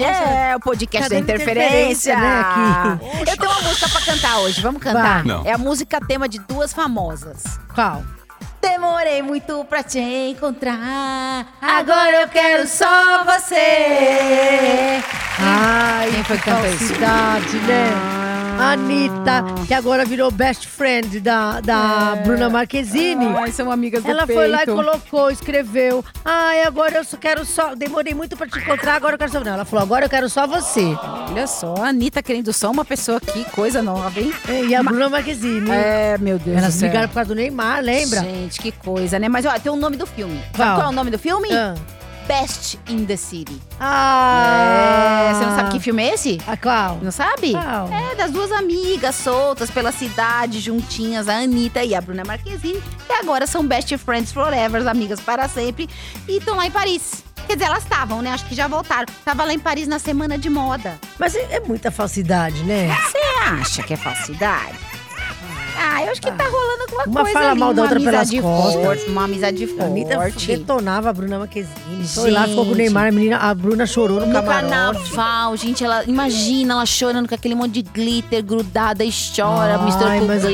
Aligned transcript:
Nossa. 0.00 0.10
É, 0.24 0.56
o 0.56 0.60
podcast 0.60 1.08
Tá 1.08 1.14
da 1.14 1.20
interferência. 1.20 2.12
interferência, 2.12 2.16
né, 2.16 2.40
aqui. 2.40 3.30
Eu 3.30 3.36
tenho 3.36 3.50
uma 3.52 3.60
música 3.62 3.88
pra 3.88 4.00
cantar 4.00 4.38
hoje. 4.38 4.60
Vamos 4.62 4.82
cantar? 4.82 5.24
É 5.44 5.52
a 5.52 5.58
música 5.58 6.00
tema 6.00 6.28
de 6.28 6.38
duas 6.40 6.72
famosas. 6.72 7.42
Qual? 7.74 8.02
Demorei 8.60 9.22
muito 9.22 9.64
pra 9.64 9.82
te 9.82 9.98
encontrar. 9.98 11.46
Agora 11.60 12.22
eu 12.22 12.28
quero 12.28 12.66
só 12.68 13.24
você. 13.24 15.02
Ai, 15.38 16.10
Quem 16.12 16.24
foi 16.24 16.38
que 16.38 16.44
cantou 16.44 16.70
isso? 16.70 16.92
né? 16.92 16.98
Anitta, 18.58 19.44
que 19.66 19.74
agora 19.74 20.04
virou 20.04 20.30
best 20.30 20.66
friend 20.66 21.20
da, 21.20 21.60
da 21.60 22.16
Bruna 22.24 22.48
Marquezine. 22.48 23.26
Ai, 23.36 23.50
são 23.50 23.70
amigas 23.70 24.02
do 24.02 24.10
Ela 24.10 24.26
peito. 24.26 24.38
foi 24.38 24.48
lá 24.48 24.62
e 24.62 24.66
colocou, 24.66 25.30
escreveu. 25.30 26.04
Ai, 26.24 26.62
agora 26.62 26.98
eu 26.98 27.04
só 27.04 27.16
quero 27.16 27.44
só. 27.44 27.74
Demorei 27.74 28.14
muito 28.14 28.36
pra 28.36 28.46
te 28.46 28.58
encontrar, 28.58 28.94
agora 28.94 29.14
eu 29.14 29.18
quero 29.18 29.32
só. 29.32 29.40
Não, 29.40 29.52
ela 29.54 29.64
falou, 29.64 29.82
agora 29.82 30.06
eu 30.06 30.10
quero 30.10 30.28
só 30.28 30.46
você. 30.46 30.96
Olha 31.30 31.46
só, 31.46 31.74
a 31.78 31.88
Anitta 31.88 32.22
querendo 32.22 32.52
só 32.52 32.70
uma 32.70 32.84
pessoa 32.84 33.18
aqui, 33.18 33.44
coisa 33.50 33.82
nova, 33.82 34.18
hein? 34.20 34.32
E 34.68 34.74
a 34.74 34.82
Bruna 34.82 35.08
Marquezine. 35.08 35.70
É, 35.70 36.16
meu 36.18 36.38
Deus 36.38 36.56
Elas 36.58 36.76
brigaram 36.78 37.08
por 37.08 37.14
causa 37.14 37.28
do 37.28 37.34
Neymar, 37.34 37.80
lembra? 37.82 38.20
Gente, 38.20 38.60
que 38.60 38.70
coisa, 38.72 39.18
né? 39.18 39.28
Mas 39.28 39.44
ó, 39.46 39.58
tem 39.58 39.72
o 39.72 39.76
nome 39.76 39.96
do 39.96 40.06
filme. 40.06 40.36
Sabe 40.36 40.56
Qual? 40.56 40.74
qual 40.76 40.86
é 40.86 40.90
o 40.90 40.92
nome 40.92 41.10
do 41.10 41.18
filme? 41.18 41.48
Ah. 41.52 41.74
Best 42.26 42.78
in 42.88 43.04
the 43.04 43.16
City. 43.16 43.60
Ah. 43.80 45.30
É, 45.30 45.34
você 45.34 45.44
não 45.44 45.56
sabe 45.56 45.70
que 45.72 45.80
filme 45.80 46.02
é 46.02 46.14
esse? 46.14 46.40
A 46.46 46.56
qual? 46.56 46.98
Não 47.02 47.10
sabe? 47.10 47.52
Qual? 47.52 47.92
É, 47.92 48.14
das 48.14 48.30
duas 48.30 48.52
amigas 48.52 49.14
soltas 49.14 49.70
pela 49.70 49.92
cidade, 49.92 50.60
juntinhas, 50.60 51.28
a 51.28 51.38
Anitta 51.38 51.84
e 51.84 51.94
a 51.94 52.00
Bruna 52.00 52.24
Marquezine, 52.24 52.82
que 53.06 53.12
agora 53.12 53.46
são 53.46 53.66
best 53.66 53.96
friends 53.98 54.32
forever, 54.32 54.86
amigas 54.86 55.20
para 55.20 55.48
sempre, 55.48 55.88
e 56.28 56.38
estão 56.38 56.56
lá 56.56 56.66
em 56.66 56.70
Paris. 56.70 57.24
Quer 57.46 57.54
dizer, 57.54 57.66
elas 57.66 57.82
estavam, 57.82 58.22
né? 58.22 58.30
Acho 58.30 58.46
que 58.46 58.54
já 58.54 58.68
voltaram. 58.68 59.06
Tava 59.24 59.44
lá 59.44 59.52
em 59.52 59.58
Paris 59.58 59.88
na 59.88 59.98
semana 59.98 60.38
de 60.38 60.48
moda. 60.48 60.98
Mas 61.18 61.34
é, 61.34 61.56
é 61.56 61.60
muita 61.60 61.90
falsidade, 61.90 62.62
né? 62.62 62.88
Você 63.02 63.18
acha 63.48 63.82
que 63.82 63.94
é 63.94 63.96
falsidade? 63.96 64.78
Ah, 65.84 66.04
eu 66.04 66.12
acho 66.12 66.20
que 66.22 66.30
tá 66.30 66.44
rolando 66.44 66.82
alguma 66.82 67.04
Uma 67.06 67.20
coisa 67.22 67.32
fala 67.38 67.50
ali, 67.50 67.60
mal 67.60 67.74
da 67.74 67.82
uma 67.82 67.88
outra 67.90 68.00
pelas 68.00 68.14
amizade 68.30 68.40
costas. 68.42 68.84
forte, 68.84 69.04
uma 69.10 69.24
amizade 69.24 69.76
A 69.78 69.84
Anitta 69.84 70.14
forte. 70.14 70.46
detonava 70.46 71.10
a 71.10 71.12
Bruna 71.12 71.38
Marquezine. 71.40 72.06
Foi 72.06 72.30
lá, 72.30 72.46
ficou 72.46 72.64
com 72.66 72.72
o. 72.72 72.74
Neymar, 72.74 73.08
a 73.08 73.12
menina, 73.12 73.36
a 73.38 73.54
Bruna 73.54 73.86
chorou 73.86 74.20
no, 74.20 74.26
No 74.26 74.32
camarote. 74.32 74.68
carnaval, 74.70 75.56
gente, 75.56 75.84
ela 75.84 76.04
imagina 76.04 76.74
ela 76.74 76.86
chorando 76.86 77.28
com 77.28 77.34
aquele 77.34 77.54
monte 77.54 77.72
de 77.72 77.82
glitter 77.82 78.42
grudada 78.44 79.04
e 79.04 79.10
chora, 79.34 79.76
Ai, 79.78 79.84
mistura 79.84 80.18
com 80.18 80.26
mas 80.26 80.44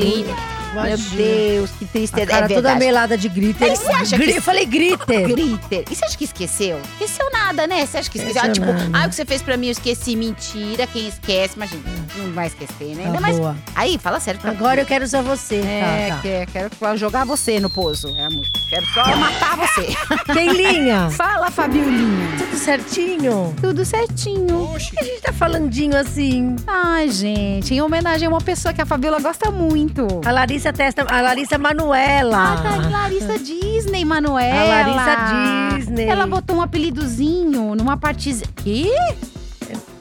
glitter. 0.69 0.83
Meu 0.83 0.97
imagina. 0.97 1.15
Deus, 1.17 1.69
que 1.71 1.85
A 1.85 1.87
tristeza. 1.87 2.25
cara 2.27 2.45
é 2.45 2.47
toda 2.47 2.61
verdade. 2.61 2.79
melada 2.79 3.17
de 3.17 3.29
glitter. 3.29 3.69
Aí 3.71 3.75
você 3.77 3.91
acha 3.91 4.17
que- 4.17 4.29
Eu 4.31 4.41
falei 4.41 4.65
glitter. 4.65 5.27
Glitter. 5.27 5.83
E 5.89 5.95
você 5.95 6.05
acha 6.05 6.17
que 6.17 6.23
esqueceu? 6.25 6.79
Esqueceu 6.93 7.29
nada, 7.31 7.67
né? 7.67 7.85
Você 7.85 7.97
acha 7.97 8.09
que 8.09 8.17
esqueceu? 8.17 8.41
Ah, 8.43 8.49
tipo, 8.49 8.65
ah, 8.93 9.05
o 9.05 9.09
que 9.09 9.15
você 9.15 9.25
fez 9.25 9.41
pra 9.41 9.57
mim 9.57 9.67
eu 9.67 9.71
esqueci. 9.71 10.15
Mentira, 10.15 10.85
quem 10.87 11.07
esquece, 11.07 11.55
imagina. 11.55 11.81
Não 12.17 12.31
vai 12.33 12.47
esquecer, 12.47 12.95
né? 12.95 13.03
Tá 13.03 13.09
Ainda 13.09 13.19
mais. 13.21 13.37
boa. 13.37 13.55
Aí, 13.75 13.97
fala 13.97 14.19
sério 14.19 14.39
pra 14.39 14.51
Agora 14.51 14.81
eu 14.81 14.85
quero 14.85 15.07
só 15.07 15.21
você. 15.21 15.55
É, 15.57 16.07
Tá, 16.09 16.15
tá. 16.15 16.21
que- 16.21 16.45
quero 16.51 16.97
jogar 16.97 17.25
você 17.25 17.59
no 17.59 17.69
poço. 17.69 18.07
É 18.15 18.25
a 18.25 18.29
música. 18.29 18.59
Quero 18.69 18.85
só 18.87 19.03
matar 19.15 19.57
você. 19.57 19.87
Tem 20.33 20.49
linha? 20.51 21.09
Fala, 21.11 21.49
Fabiolinha. 21.49 22.27
Tudo 22.37 22.57
certinho? 22.57 23.55
Tudo 23.61 23.85
certinho. 23.85 24.69
Que 24.77 24.99
a 24.99 25.03
gente 25.03 25.21
tá 25.21 25.31
falandinho 25.33 25.95
assim? 25.95 26.55
Ai, 26.67 27.09
gente, 27.09 27.73
em 27.73 27.81
homenagem 27.81 28.27
a 28.27 28.29
uma 28.29 28.41
pessoa 28.41 28.73
que 28.73 28.81
a 28.81 28.85
Fabiola 28.85 29.19
gosta 29.19 29.49
muito. 29.51 30.05
A 30.25 30.31
Larissa 30.31 30.58
Testa, 30.73 31.05
a 31.09 31.21
Larissa 31.21 31.57
Manuela. 31.57 32.53
Ah, 32.53 32.61
tá, 32.61 32.89
Larissa 32.89 33.39
Disney, 33.39 34.03
Manuela. 34.05 34.61
A 34.61 34.63
Larissa 34.65 35.77
Disney. 35.77 36.05
Ela 36.05 36.27
botou 36.27 36.57
um 36.57 36.61
apelidozinho 36.61 37.73
numa 37.75 37.95
partezinha. 37.97 38.47
Que? 38.57 38.91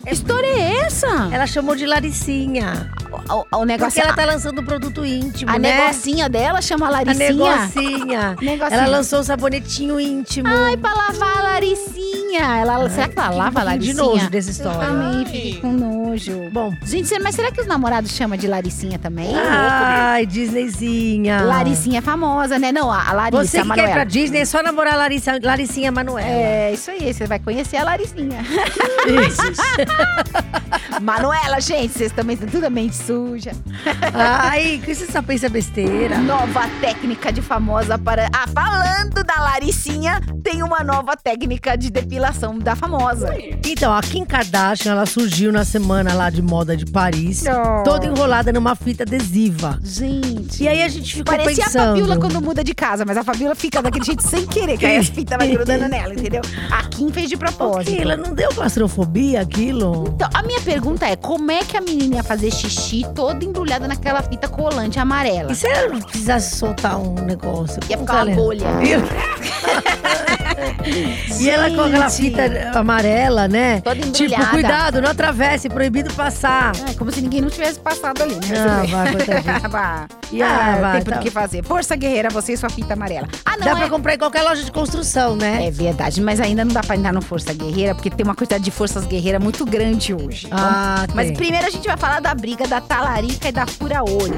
Que 0.07 0.15
história 0.15 0.47
é 0.47 0.77
essa? 0.87 1.29
Ela 1.31 1.47
chamou 1.47 1.77
de 1.77 1.85
Laricinha. 1.85 2.91
O, 3.11 3.17
o, 3.35 3.41
o 3.41 3.45
Porque 3.45 3.65
negócio. 3.67 4.01
ela 4.01 4.15
tá 4.15 4.25
lançando 4.25 4.61
um 4.63 4.65
produto 4.65 5.05
íntimo, 5.05 5.51
a 5.51 5.59
né? 5.59 5.79
negocinha 5.81 6.29
dela 6.31 6.63
chama 6.63 6.87
A 6.87 6.91
Laricinha. 6.91 7.29
negocinha. 7.31 8.37
Negocinho. 8.41 8.81
Ela 8.81 8.87
lançou 8.87 9.21
um 9.21 9.23
sabonetinho 9.23 10.01
íntimo. 10.01 10.49
Ai, 10.49 10.77
pra 10.79 10.95
lavar 10.95 11.39
a 11.39 11.43
Laricinha. 11.43 11.98
Ela, 12.37 12.89
será 12.91 13.09
que 13.09 13.19
ela 13.19 13.31
lava 13.31 13.61
a 13.61 13.65
Laricinha? 13.65 13.95
de 13.95 14.01
nojo 14.01 14.31
dessa 14.31 14.51
história. 14.51 14.85
Eu 14.85 14.93
também 14.93 15.25
fiquei 15.27 15.61
com 15.61 15.73
nojo. 15.73 16.51
Bom. 16.51 16.73
Gente, 16.85 17.19
mas 17.21 17.35
será 17.35 17.51
que 17.51 17.61
os 17.61 17.67
namorados 17.67 18.11
chamam 18.13 18.37
de 18.39 18.47
Laricinha 18.47 18.99
também? 18.99 19.35
Ai, 19.35 20.27
Disneyzinha. 20.27 21.43
Laricinha 21.43 21.99
é 21.99 22.03
famosa, 22.03 22.59
né? 22.59 22.71
Não, 22.73 22.91
a 22.93 23.13
Larissa, 23.13 23.45
Você 23.45 23.59
que 23.59 23.63
quer 23.63 23.65
ir 23.65 23.69
Manuela. 23.69 23.93
pra 23.93 24.05
Disney, 24.05 24.41
é 24.41 24.45
só 24.45 24.63
namorar 24.63 24.95
a 24.95 24.97
Larissa, 24.97 25.39
Laricinha 25.43 25.91
Manuela. 25.91 26.29
É, 26.29 26.73
isso 26.73 26.91
aí, 26.91 27.13
você 27.13 27.27
vai 27.27 27.39
conhecer 27.39 27.77
a 27.79 27.85
Laricinha. 27.85 28.39
Manuela, 31.01 31.61
gente, 31.61 31.93
vocês 31.93 32.13
também 32.13 32.35
estão 32.35 32.49
tudo 32.49 32.71
mente 32.71 32.97
suja. 32.97 33.53
Ai, 34.15 34.81
que 34.85 34.95
você 34.95 35.07
só 35.07 35.23
pensa 35.23 35.49
besteira. 35.49 36.19
Nova 36.19 36.69
técnica 36.81 37.33
de 37.33 37.41
famosa 37.41 37.99
para. 37.99 38.29
Ah, 38.33 38.47
falando 38.53 39.23
da 39.25 39.41
Laricinha, 39.41 40.21
tem 40.43 40.63
uma 40.63 40.83
nova 40.83 41.17
técnica 41.17 41.77
de 41.77 41.91
depilação 41.91 42.18
da 42.63 42.75
famosa. 42.77 43.35
Então, 43.65 43.93
a 43.95 44.01
Kim 44.03 44.25
Kardashian, 44.25 44.93
ela 44.93 45.07
surgiu 45.07 45.53
na 45.53 45.65
semana 45.65 46.13
lá 46.15 46.29
de 46.31 46.43
moda 46.43 46.77
de 46.77 46.85
Paris, 46.85 47.45
Oh. 47.49 47.83
toda 47.85 48.07
enrolada 48.07 48.53
numa 48.53 48.75
fita 48.75 49.05
adesiva. 49.05 49.79
Gente. 49.83 50.63
E 50.63 50.69
aí 50.69 50.83
a 50.83 50.89
gente 50.89 51.15
ficou 51.17 51.37
Parecia 51.37 51.65
pensando. 51.65 51.83
a 51.83 51.87
Fabiola 51.89 52.17
quando 52.19 52.43
muda 52.43 52.65
de 52.65 52.75
casa, 52.75 53.05
mas 53.07 53.17
a 53.17 53.23
Fabiola 53.25 53.55
fica 53.55 53.81
daquele 53.81 54.05
jeito 54.05 54.23
sem 54.27 54.47
querer, 54.47 54.77
que 54.77 54.85
aí 54.87 54.97
as 54.97 55.09
fitas 55.09 55.39
vai 55.39 55.49
grudando 55.49 55.87
nela, 55.89 56.13
entendeu? 56.13 56.43
A 56.71 56.83
Kim 56.85 57.11
fez 57.11 57.29
de 57.29 57.37
propósito. 57.37 58.01
Ela 58.01 58.17
não 58.17 58.35
deu 58.35 58.49
claustrofobia 58.51 59.41
aquilo? 59.41 60.09
Então, 60.15 60.29
a 60.35 60.43
minha 60.43 60.61
pergunta 60.61 61.07
é: 61.07 61.17
como 61.17 61.51
é 61.51 61.63
que 61.65 61.77
a 61.77 61.81
menina 61.81 62.17
ia 62.17 62.23
fazer 62.23 62.51
xixi 62.53 63.05
toda 63.15 63.45
embrulhada 63.45 63.87
naquela 63.89 64.23
fita 64.23 64.49
colante 64.49 64.99
amarela? 64.99 65.53
E 65.53 65.55
se 65.55 65.67
ela 65.69 65.99
precisasse 66.01 66.57
soltar 66.57 66.99
um 66.99 67.15
negócio? 67.15 67.81
Ia 67.89 67.99
ficar 67.99 68.27
uma 68.27 68.35
bolha. 68.35 68.67
E 71.41 71.49
ela 71.51 71.71
com 71.71 71.83
aquela 71.83 72.11
fita 72.11 72.43
amarela, 72.75 73.47
né? 73.49 73.81
Toda 73.81 74.01
Tipo, 74.01 74.25
embrulhada. 74.25 74.51
cuidado, 74.51 75.03
não 75.03 75.11
atravesse, 75.11 75.69
proibido 75.69 76.13
passar. 76.15 76.73
É, 76.89 76.95
como 76.95 77.11
se 77.13 77.21
ninguém 77.21 77.41
não 77.41 77.51
tivesse 77.51 77.79
passado 77.79 78.23
ali, 78.23 78.35
né? 78.35 78.41
Ah, 78.59 78.65
Tudo 78.65 78.81
bem. 78.81 78.91
vai, 78.91 79.13
coitadinha. 79.13 79.69
Vá. 79.69 80.07
E 80.31 80.43
ah, 80.43 80.75
ah, 80.77 80.81
vai, 80.83 81.03
tem 81.03 81.15
tá. 81.15 81.21
que 81.21 81.31
fazer. 81.31 81.65
Força 81.65 81.97
guerreira, 81.97 82.29
você 82.29 82.53
e 82.53 82.57
sua 82.59 82.69
fita 82.69 82.93
amarela. 82.93 83.27
Ah, 83.47 83.53
não, 83.53 83.65
Dá 83.65 83.71
é... 83.71 83.75
pra 83.77 83.89
comprar 83.89 84.15
em 84.15 84.19
qualquer 84.19 84.43
loja 84.43 84.63
de 84.63 84.71
construção, 84.71 85.35
né? 85.35 85.67
É 85.67 85.71
verdade, 85.71 86.21
mas 86.21 86.39
ainda 86.39 86.67
não 86.67 86.73
dá 86.75 86.83
pra 86.83 86.97
entrar 86.97 87.15
no 87.15 87.23
Força 87.23 87.55
Guerreira, 87.55 87.95
porque 87.95 88.11
tem 88.11 88.25
uma 88.25 88.35
quantidade 88.35 88.63
de 88.63 88.71
forças 88.71 89.07
guerreiras 89.07 89.43
muito 89.43 89.65
grande 89.65 90.13
hoje. 90.13 90.47
Ah, 90.51 91.07
Mas 91.15 91.29
tem. 91.29 91.37
primeiro 91.37 91.67
a 91.67 91.71
gente 91.71 91.87
vai 91.89 91.97
falar 91.97 92.21
da 92.21 92.35
briga 92.35 92.69
da 92.69 92.79
Talarica 92.79 93.49
e 93.49 93.53
da 93.53 93.67
Fura 93.67 94.03
Olho. 94.03 94.37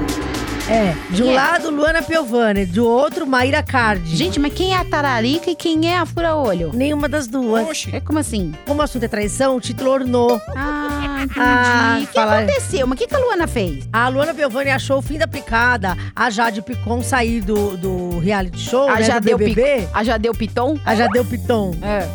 É, 0.71 0.95
de 1.09 1.21
um 1.21 1.29
é? 1.29 1.35
lado, 1.35 1.69
Luana 1.69 2.01
Piovani, 2.01 2.65
do 2.65 2.87
outro, 2.87 3.27
Maíra 3.27 3.61
Cardi. 3.61 4.15
Gente, 4.15 4.39
mas 4.39 4.53
quem 4.53 4.71
é 4.71 4.77
a 4.77 4.85
Talarica 4.85 5.51
e 5.51 5.55
quem 5.55 5.91
é 5.91 5.97
a 5.97 6.05
Fura 6.05 6.33
Olho? 6.33 6.71
Nenhuma 6.73 7.09
das 7.09 7.27
duas. 7.27 7.85
É 7.91 7.99
como 7.99 8.19
assim? 8.19 8.53
Como 8.65 8.79
o 8.79 8.83
assunto 8.83 9.03
é 9.03 9.09
traição, 9.09 9.57
o 9.57 9.59
título 9.59 9.91
ornou. 9.91 10.41
Ah, 10.55 10.80
entendi. 11.23 11.39
Ah, 11.39 11.99
o 12.01 12.07
que 12.07 12.13
fala- 12.13 12.37
aconteceu? 12.39 12.87
Mas 12.87 12.95
o 12.95 12.99
que, 13.01 13.07
que 13.07 13.15
a 13.15 13.19
Luana 13.19 13.47
fez? 13.47 13.87
A 13.91 14.07
Luana 14.07 14.33
Piovani 14.33 14.69
achou 14.69 14.99
o 14.99 15.01
fim 15.01 15.17
da 15.17 15.27
picada. 15.27 15.97
A 16.15 16.29
Jade 16.29 16.61
Picon 16.61 17.01
sair 17.01 17.41
do, 17.41 17.77
do 17.77 18.19
reality 18.19 18.59
show, 18.59 18.89
a 18.89 18.93
né, 18.93 18.97
do 19.01 19.03
Jadeu 19.05 19.37
BBB. 19.37 19.61
Piton? 19.81 19.89
A 19.93 20.03
Jadeu 20.03 20.33
Piton? 20.33 20.79
A 20.85 20.95
Jadeu 20.95 21.25
Piton. 21.25 21.75
É. 21.81 22.07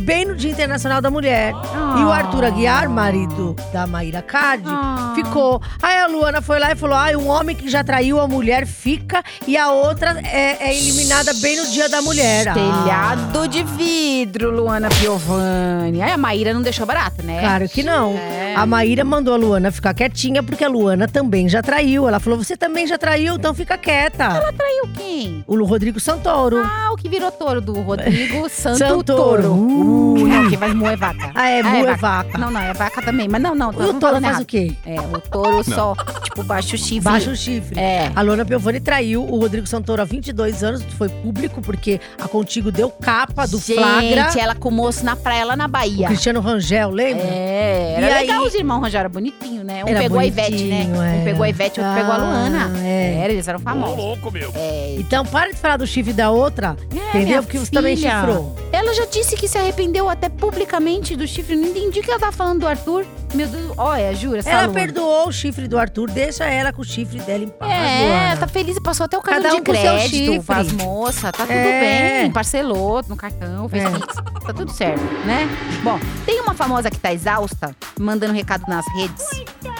Bem 0.00 0.24
no 0.24 0.34
Dia 0.34 0.50
Internacional 0.50 1.00
da 1.00 1.10
Mulher. 1.10 1.52
E 1.98 2.04
o 2.04 2.10
Arthur 2.10 2.44
Aguiar, 2.44 2.88
marido 2.88 3.54
da 3.72 3.86
Maíra 3.86 4.22
Cardi, 4.22 4.64
Ah. 4.68 5.12
ficou. 5.14 5.60
Aí 5.82 5.98
a 5.98 6.06
Luana 6.06 6.40
foi 6.42 6.58
lá 6.58 6.72
e 6.72 6.76
falou: 6.76 6.96
ah, 6.96 7.08
um 7.16 7.28
homem 7.28 7.54
que 7.56 7.68
já 7.68 7.82
traiu 7.84 8.20
a 8.20 8.26
mulher 8.28 8.66
fica 8.66 9.22
e 9.46 9.56
a 9.56 9.70
outra 9.70 10.20
é, 10.24 10.68
é 10.68 10.76
eliminada 10.76 11.32
bem 11.34 11.56
no 11.56 11.66
Dia 11.70 11.88
da 11.88 12.00
Mulher. 12.02 12.48
Ah, 12.48 12.54
Telhado 12.54 13.48
de 13.48 13.62
vidro, 13.62 14.50
Luana 14.50 14.88
Piovani. 15.00 16.02
Aí 16.02 16.10
a 16.12 16.16
Maíra 16.16 16.52
não 16.54 16.62
deixou 16.62 16.86
barato, 16.86 17.22
né? 17.22 17.40
Claro 17.40 17.68
que 17.68 17.82
não. 17.82 18.14
É. 18.16 18.51
A 18.56 18.66
Maíra 18.66 19.04
mandou 19.04 19.34
a 19.34 19.36
Luana 19.36 19.70
ficar 19.70 19.94
quietinha 19.94 20.42
porque 20.42 20.64
a 20.64 20.68
Luana 20.68 21.06
também 21.08 21.48
já 21.48 21.62
traiu. 21.62 22.06
Ela 22.08 22.20
falou: 22.20 22.38
você 22.42 22.56
também 22.56 22.86
já 22.86 22.98
traiu, 22.98 23.34
então 23.36 23.54
fica 23.54 23.76
quieta. 23.78 24.24
Ela 24.24 24.52
traiu 24.52 24.88
quem? 24.96 25.44
O 25.46 25.62
Rodrigo 25.64 25.98
Santoro. 26.00 26.58
Ah, 26.58 26.90
o 26.92 26.96
que 26.96 27.08
virou 27.08 27.30
touro 27.30 27.60
do 27.60 27.72
Rodrigo 27.80 28.48
Santo 28.48 28.78
Santoro. 28.78 29.04
Touro. 29.42 29.52
Uh. 29.52 30.12
Uh, 30.22 30.26
não, 30.26 30.48
quem 30.48 30.58
faz 30.58 30.74
mu 30.74 30.86
é 30.86 30.96
vaca. 30.96 31.30
Ah, 31.34 31.48
é, 31.48 31.62
mu 31.62 31.86
é 31.88 31.94
vaca. 31.96 32.38
Não, 32.38 32.50
não, 32.50 32.60
é 32.60 32.72
vaca 32.72 33.02
também. 33.02 33.28
Mas 33.28 33.40
não, 33.42 33.54
não, 33.54 33.72
E 33.72 33.76
o 33.76 33.94
touro 33.94 34.20
faz 34.20 34.24
errado. 34.24 34.42
o 34.42 34.46
quê? 34.46 34.72
É, 34.84 35.00
o 35.00 35.20
touro 35.20 35.64
só, 35.64 35.94
tipo, 36.34 36.42
baixo 36.44 36.76
chifre. 36.78 37.00
Baixa 37.00 37.30
o 37.30 37.36
chifre. 37.36 37.78
É. 37.78 38.10
A 38.14 38.22
Luana 38.22 38.44
Piovani 38.44 38.80
traiu 38.80 39.22
o 39.24 39.38
Rodrigo 39.38 39.66
Santoro 39.66 40.02
há 40.02 40.04
22 40.04 40.62
anos, 40.64 40.82
foi 40.96 41.08
público, 41.08 41.60
porque 41.60 42.00
a 42.20 42.26
Contigo 42.28 42.70
deu 42.72 42.90
capa 42.90 43.46
do 43.46 43.58
Gente, 43.58 43.74
Flagra. 43.74 44.30
ela 44.38 44.54
com 44.54 44.68
o 44.68 44.72
moço 44.72 45.04
na 45.04 45.14
praia 45.16 45.44
lá 45.44 45.56
na 45.56 45.66
O 45.66 45.68
Bahia. 45.68 46.06
Cristiano 46.08 46.40
Rangel, 46.40 46.90
lembra? 46.90 47.24
É, 47.24 47.94
era 47.98 48.06
E 48.06 48.12
aí- 48.12 48.26
legal 48.26 48.42
os 48.44 48.54
irmãos 48.54 48.78
arranjaram 48.82 49.10
bonitinho, 49.10 49.62
né? 49.64 49.84
Um 49.84 49.88
Era 49.88 50.00
pegou 50.00 50.18
a 50.18 50.26
Ivete, 50.26 50.50
né? 50.64 50.76
bonitinho, 50.84 50.96
Um 50.96 51.02
era. 51.02 51.24
pegou 51.24 51.42
a 51.44 51.48
Ivete, 51.48 51.80
outro 51.80 51.94
pegou 51.94 52.12
a 52.12 52.16
Luana. 52.16 52.72
Ah, 52.74 52.78
é. 52.86 53.14
Era, 53.22 53.32
eles 53.32 53.46
eram 53.48 53.58
famosos. 53.58 53.96
louco, 53.96 54.30
meu. 54.30 54.50
É, 54.54 54.96
Então 54.98 55.24
para 55.26 55.50
de 55.52 55.56
falar 55.58 55.76
do 55.76 55.86
chifre 55.86 56.12
da 56.12 56.30
outra, 56.30 56.76
É, 56.94 57.18
entendeu? 57.18 57.42
Porque 57.42 57.58
você 57.58 57.70
também 57.70 57.96
chifrou. 57.96 58.56
Ela 58.72 58.94
já 58.94 59.04
disse 59.06 59.36
que 59.36 59.46
se 59.46 59.58
arrependeu 59.58 60.08
até 60.08 60.28
publicamente 60.28 61.14
do 61.16 61.26
chifre. 61.26 61.54
Não 61.56 61.68
entendi 61.68 62.00
o 62.00 62.02
que 62.02 62.10
ela 62.10 62.18
tá 62.20 62.32
falando 62.32 62.60
do 62.60 62.66
Arthur. 62.66 63.04
Meu 63.34 63.46
Deus, 63.48 63.72
olha, 63.78 64.14
jura, 64.14 64.40
Ela 64.44 64.62
Luana. 64.66 64.74
perdoou 64.74 65.28
o 65.28 65.32
chifre 65.32 65.66
do 65.66 65.78
Arthur, 65.78 66.10
deixa 66.24 66.44
ela 66.44 66.72
com 66.72 66.82
o 66.82 66.84
chifre 66.84 67.18
dela 67.20 67.42
em 67.44 67.48
paz, 67.48 67.70
É, 67.72 68.04
Luana. 68.06 68.36
tá 68.36 68.46
feliz, 68.46 68.78
passou 68.78 69.04
até 69.04 69.18
o 69.18 69.22
cartão 69.22 69.42
Cada 69.42 69.54
de 69.56 69.60
um 69.60 69.64
com 69.64 69.74
seu 69.74 69.82
crédito 69.94 70.08
chifre. 70.32 70.40
pras 70.42 70.72
moças, 70.72 71.22
tá 71.22 71.32
tudo 71.32 71.50
É. 71.52 72.20
bem, 72.22 72.30
parcelou 72.30 73.02
no 73.08 73.16
cartão, 73.16 73.68
fez 73.68 73.84
É. 73.84 73.90
pix, 73.90 74.14
tá 74.14 74.52
tudo 74.54 74.70
certo, 74.72 75.02
né? 75.26 75.48
Bom, 75.82 75.98
tem 76.24 76.40
uma 76.40 76.54
famosa 76.54 76.90
que 76.90 76.98
tá 76.98 77.12
exausta, 77.12 77.74
mandando 77.98 78.32
recado 78.32 78.64
nas 78.68 78.84
redes, 78.94 79.26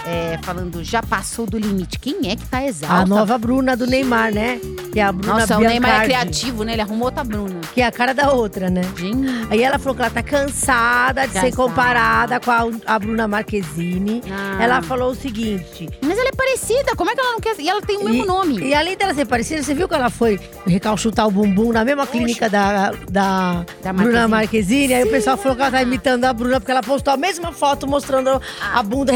é, 0.05 0.37
falando 0.43 0.83
já 0.83 1.01
passou 1.01 1.45
do 1.45 1.57
limite. 1.57 1.99
Quem 1.99 2.31
é 2.31 2.35
que 2.35 2.45
tá 2.45 2.63
exausta? 2.63 2.95
A 2.95 3.05
nova 3.05 3.37
Bruna 3.37 3.75
do 3.75 3.87
Neymar, 3.87 4.33
né? 4.33 4.59
Que 4.91 4.99
é 4.99 5.03
a 5.03 5.11
Bruna 5.11 5.39
Nossa, 5.39 5.57
o 5.57 5.61
Neymar 5.61 6.03
é 6.03 6.07
Biancardi, 6.07 6.39
criativo, 6.39 6.63
né? 6.63 6.73
Ele 6.73 6.81
arrumou 6.81 7.05
outra 7.05 7.23
Bruna. 7.23 7.61
Que 7.73 7.81
é 7.81 7.85
a 7.85 7.91
cara 7.91 8.13
da 8.13 8.31
outra, 8.31 8.69
né? 8.69 8.81
Gente, 8.97 9.27
Aí 9.49 9.63
ela 9.63 9.79
falou 9.79 9.95
que 9.95 10.01
ela 10.01 10.11
tá 10.11 10.23
cansada 10.23 11.27
de 11.27 11.33
ser 11.33 11.51
Cansada. 11.51 11.55
comparada 11.55 12.39
com 12.39 12.51
a, 12.51 12.63
a 12.85 12.99
Bruna 12.99 13.27
Marquezine. 13.27 14.21
Ah. 14.29 14.63
Ela 14.63 14.81
falou 14.81 15.11
o 15.11 15.15
seguinte. 15.15 15.89
mas 16.01 16.17
ela 16.17 16.29
é 16.29 16.35
parecida, 16.35 16.95
como 16.95 17.09
é 17.09 17.15
que 17.15 17.21
ela 17.21 17.31
não 17.31 17.39
quer... 17.39 17.55
E 17.59 17.69
ela 17.69 17.81
tem 17.81 17.97
o 17.97 18.03
mesmo 18.03 18.23
e, 18.23 18.27
nome. 18.27 18.59
E 18.59 18.73
além 18.73 18.97
dela 18.97 19.13
ser 19.13 19.25
parecida, 19.25 19.63
você 19.63 19.73
viu 19.73 19.87
que 19.87 19.93
ela 19.93 20.09
foi 20.09 20.39
recalchutar 20.65 21.27
o 21.27 21.31
bumbum 21.31 21.71
na 21.71 21.85
mesma 21.85 22.05
clínica 22.05 22.49
da, 22.49 22.91
da, 23.09 23.65
Da 23.81 23.93
Bruna 23.93 24.27
Marquezine. 24.27 24.27
Marquezine? 24.27 24.93
Aí 24.93 25.03
o 25.03 25.09
pessoal 25.09 25.37
falou 25.37 25.55
que 25.55 25.61
ela 25.61 25.71
tá 25.71 25.81
imitando 25.81 26.25
a 26.25 26.33
Bruna 26.33 26.59
porque 26.59 26.71
ela 26.71 26.83
postou 26.83 27.13
a 27.13 27.17
mesma 27.17 27.51
foto 27.51 27.87
mostrando 27.87 28.41
a 28.73 28.83
bunda 28.83 29.11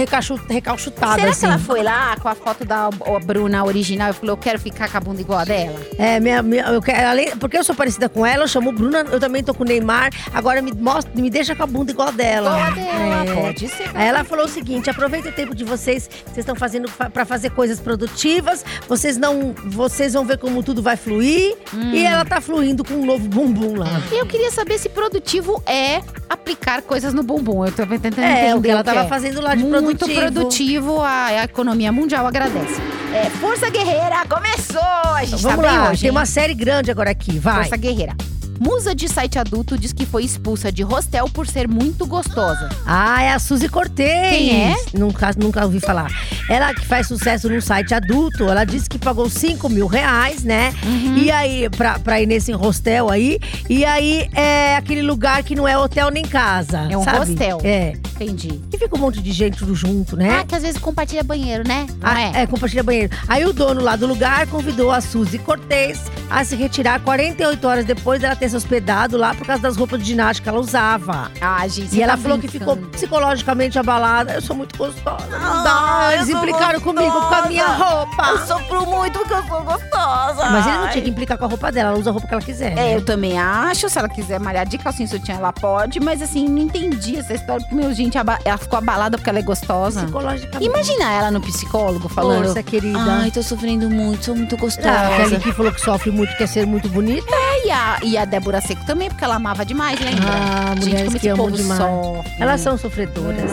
recachu- 0.78 0.90
recalchutada. 0.92 1.16
Será 1.16 1.32
assim. 1.32 1.40
que 1.42 1.46
ela 1.46 1.60
foi 1.60 1.84
lá 1.84 2.16
com 2.18 2.30
a 2.30 2.36
foto 2.36 2.64
da 2.66 2.90
Bruna 3.26 3.64
original 3.64 4.10
e 4.12 4.14
falou, 4.14 4.34
eu 4.34 4.38
quero 4.38 4.60
ficar 4.60 4.90
com 4.90 4.98
a 4.98 5.00
bunda 5.02 5.22
igual 5.22 5.40
a 5.40 5.46
dela? 5.46 5.80
É, 5.98 6.20
minha, 6.20 6.42
minha- 6.42 6.66
eu 6.68 6.82
quero, 6.82 7.08
além, 7.08 7.36
porque 7.38 7.58
eu 7.58 7.64
sou 7.64 7.76
parecida 7.76 8.08
com 8.08 8.26
ela, 8.26 8.44
eu 8.44 8.48
chamo 8.48 8.72
Bruna, 8.72 9.06
eu 9.12 9.20
também 9.20 9.44
tô 9.44 9.54
com 9.54 9.64
o 9.64 9.66
Neymar. 9.66 10.10
Agora 10.34 10.62
me 10.62 10.72
mostra, 10.74 11.12
me 11.16 11.30
deixa 11.30 11.56
com 11.56 11.64
a 11.64 11.68
bunda 11.68 11.92
igual 11.92 12.10
a 12.10 12.12
dela. 12.12 12.50
Igual 12.52 12.68
a 12.68 12.70
dela, 12.72 13.32
É. 13.32 13.42
pode 13.42 13.68
ser. 13.70 13.90
Aí 13.94 14.08
ela 14.08 14.24
falou 14.24 14.46
o 14.46 14.50
seguinte: 14.50 14.90
aproveita 14.90 15.30
o 15.30 15.32
tempo 15.32 15.56
de 15.56 15.64
vocês, 15.64 16.10
vocês 16.26 16.38
estão 16.38 16.56
fazendo 16.56 16.90
fa- 16.90 17.10
pra 17.10 17.26
fazer 17.26 17.50
coisas 17.52 17.80
produtivas. 17.80 18.64
Vocês 18.88 19.18
não, 19.18 19.54
vocês 19.66 20.14
vão 20.14 20.26
ver 20.26 20.38
como 20.38 20.62
tudo 20.64 20.82
vai 20.82 20.96
fluir. 20.96 21.56
Hum. 21.74 21.92
E 21.94 22.06
ela 22.06 22.24
tá 22.26 22.40
fluindo 22.42 22.84
com 22.84 22.94
um 22.96 23.06
novo 23.06 23.28
bumbum 23.28 23.76
lá. 23.76 24.02
E 24.12 24.16
eu 24.20 24.26
queria 24.26 24.52
saber 24.52 24.78
se 24.78 24.90
produtivo 24.90 25.62
é 25.66 26.02
aplicar 26.30 26.82
coisas 26.82 27.14
no 27.14 27.24
bumbum. 27.24 27.66
Eu 27.66 27.72
tô 27.72 27.86
tentando 27.86 28.20
É, 28.22 28.50
entender 28.50 28.58
o 28.58 28.62
que 28.62 28.70
ela 28.70 28.80
que 28.84 28.86
tava 28.90 29.02
é. 29.02 29.08
fazendo 29.08 29.42
lá 29.42 29.56
de 29.56 29.64
Muito 29.64 30.06
produtivo. 30.06 30.20
produtivo, 30.22 30.67
a, 31.02 31.25
a 31.28 31.44
economia 31.46 31.92
mundial 31.92 32.28
agradece. 32.28 32.81
É, 33.14 33.30
Força 33.30 33.69
Guerreira 33.69 34.25
começou! 34.28 34.81
A 35.16 35.24
gente 35.24 35.42
Vamos 35.42 35.62
tá 35.64 35.69
bem 35.69 35.78
lá, 35.78 35.90
hoje, 35.92 36.02
tem 36.02 36.10
hein? 36.10 36.12
uma 36.12 36.25
série 36.25 36.54
grande 36.54 36.92
agora 36.92 37.10
aqui, 37.12 37.40
vai. 37.40 37.56
Força 37.64 37.78
Guerreira. 37.78 38.14
Musa 38.59 38.95
de 38.95 39.07
site 39.07 39.38
adulto 39.38 39.77
diz 39.77 39.94
que 39.94 40.06
foi 40.06 40.24
expulsa 40.24 40.71
de 40.71 40.83
hostel 40.83 41.30
por 41.30 41.48
ser 41.48 41.68
muito 41.68 42.06
gostosa. 42.06 42.69
Ah, 42.86 43.21
é 43.21 43.31
a 43.31 43.39
Suzy 43.39 43.69
Cortez. 43.69 44.30
Quem 44.30 44.71
é? 44.71 44.75
Nunca, 44.94 45.31
nunca 45.38 45.63
ouvi 45.63 45.80
falar. 45.80 46.12
Ela 46.50 46.74
que 46.74 46.86
faz 46.86 47.07
sucesso 47.07 47.50
num 47.50 47.62
site 47.62 47.94
adulto, 47.94 48.45
ela 48.45 48.63
disse 48.63 48.89
que 48.89 48.98
pagou 48.98 49.30
5 49.30 49.69
mil 49.69 49.86
reais, 49.86 50.44
né? 50.44 50.74
Uhum. 50.83 51.18
E 51.18 51.31
aí, 51.31 51.69
pra, 51.69 52.00
pra 52.00 52.21
ir 52.21 52.25
nesse 52.25 52.51
hostel 52.51 53.09
aí. 53.09 53.39
E 53.69 53.86
aí, 53.86 54.27
é 54.33 54.75
aquele 54.75 55.01
lugar 55.01 55.44
que 55.44 55.56
não 55.56 55.68
é 55.68 55.77
hotel 55.77 56.09
nem 56.09 56.24
casa. 56.24 56.88
É 56.89 56.98
um 56.98 57.04
sabe? 57.04 57.18
hostel. 57.19 57.59
É. 57.63 57.94
Entendi. 58.15 58.59
E 58.74 58.77
fica 58.77 58.95
um 58.95 59.00
monte 59.00 59.21
de 59.21 59.31
gente 59.31 59.57
tudo 59.57 59.75
junto, 59.75 60.18
né? 60.18 60.39
Ah, 60.39 60.45
que 60.45 60.56
às 60.56 60.63
vezes 60.63 60.80
compartilha 60.80 61.24
banheiro, 61.24 61.68
né? 61.68 61.86
Ah, 62.01 62.21
é? 62.21 62.42
é, 62.42 62.48
compartilha 62.48 62.81
banheiro. 62.81 63.15
Aí 63.27 63.45
o 63.45 63.54
dono 63.54 63.81
lá 63.81 63.95
do 63.95 64.07
lugar 64.07 64.48
convidou 64.48 64.92
a 64.92 65.01
Suzy 65.01 65.38
Cortez 65.38 66.01
a 66.30 66.44
se 66.44 66.56
retirar 66.56 67.00
48 67.01 67.68
horas 67.68 67.86
depois 67.86 68.19
dela 68.19 68.36
ter 68.36 68.47
se 68.50 68.56
hospedado 68.56 69.18
lá 69.18 69.34
por 69.34 69.46
causa 69.46 69.62
das 69.62 69.76
roupas 69.78 70.00
de 70.00 70.06
ginástica 70.06 70.44
que 70.46 70.50
ela 70.50 70.60
usava. 70.60 71.32
Ah, 71.42 71.68
gente, 71.68 71.96
E 71.96 72.02
ela 72.02 72.14
tá 72.16 72.22
falou 72.24 72.38
que 72.40 72.48
brincando. 72.48 72.76
ficou 72.76 72.90
psicologicamente 72.92 73.78
abalada. 73.80 74.34
Eu 74.34 74.42
sou 74.42 74.56
muito 74.56 74.78
gostosa. 74.78 75.26
Não 75.30 75.64
dá. 75.64 75.78
Ah, 76.08 76.14
Eles 76.14 76.30
eu 76.30 76.38
implicaram 76.38 76.80
comigo 76.80 77.12
com 77.12 77.34
a 77.36 77.42
minha 77.48 77.68
roupa. 77.68 78.38
sofro 78.46 78.86
muito 78.86 79.20
porque 79.20 79.34
eu 79.34 79.44
sou 79.44 79.62
gostosa. 79.64 80.50
Mas 80.50 80.66
ele 80.68 80.78
não 80.78 80.90
tinha 80.90 81.04
que 81.04 81.10
implicar 81.10 81.38
com 81.38 81.46
a 81.46 81.48
roupa 81.48 81.72
dela. 81.72 81.90
Ela 81.90 82.00
usa 82.00 82.10
a 82.10 82.14
roupa 82.14 82.28
que 82.28 82.34
ela 82.34 82.42
quiser. 82.44 82.72
É, 82.74 82.76
né? 82.76 82.96
eu 82.96 83.04
também 83.04 83.38
acho. 83.40 83.90
Se 83.90 83.98
ela 83.98 84.10
quiser 84.10 84.40
malhar 84.40 84.66
de 84.68 84.78
calcinha 84.78 85.08
sutiã, 85.08 85.36
ela 85.36 85.54
pode. 85.54 86.00
Mas 86.00 86.22
assim, 86.22 86.48
não 86.48 86.60
entendi 86.64 87.18
essa 87.18 87.34
história. 87.34 87.62
Porque, 87.62 87.76
meu, 87.76 87.94
gente, 87.94 88.18
ela 88.18 88.58
ficou 88.58 88.78
abalada 88.78 89.18
porque 89.18 89.30
ela 89.30 89.40
é 89.40 89.44
gostosa. 89.44 90.04
Psicologicamente. 90.04 90.66
Imagina 90.66 91.12
ela 91.12 91.32
no 91.32 91.42
psicólogo 91.42 92.08
falando. 92.10 92.46
Força, 92.46 92.64
querida. 92.64 93.00
Ai, 93.00 93.32
tô 93.32 93.42
sofrendo 93.42 93.90
muito, 93.90 94.26
sou 94.26 94.36
muito 94.36 94.56
gostosa. 94.58 94.90
Ah, 94.92 95.08
a 95.16 95.18
Kelly 95.18 95.40
que 95.40 95.52
falou 95.52 95.72
que 95.72 95.82
sofre 95.82 96.12
muito, 96.12 96.36
quer 96.38 96.48
ser 96.48 96.66
muito 96.66 96.90
bonita. 96.90 97.26
E 97.65 97.71
a, 97.71 98.00
e 98.04 98.18
a 98.18 98.25
Débora 98.25 98.62
Seco 98.62 98.86
também, 98.86 99.09
porque 99.09 99.24
ela 99.24 99.36
amava 99.36 99.65
demais, 99.65 100.00
lembra? 100.00 100.25
Ah, 100.30 100.74
gente, 100.75 100.86
mulheres 100.86 101.04
como 101.07 101.12
que 101.12 101.18
esse 101.18 101.30
amam 101.30 101.45
povo 101.45 101.57
demais. 101.57 101.80
sofre. 101.81 102.31
Elas 102.39 102.62
são 102.62 102.77
sofredoras. 102.77 103.51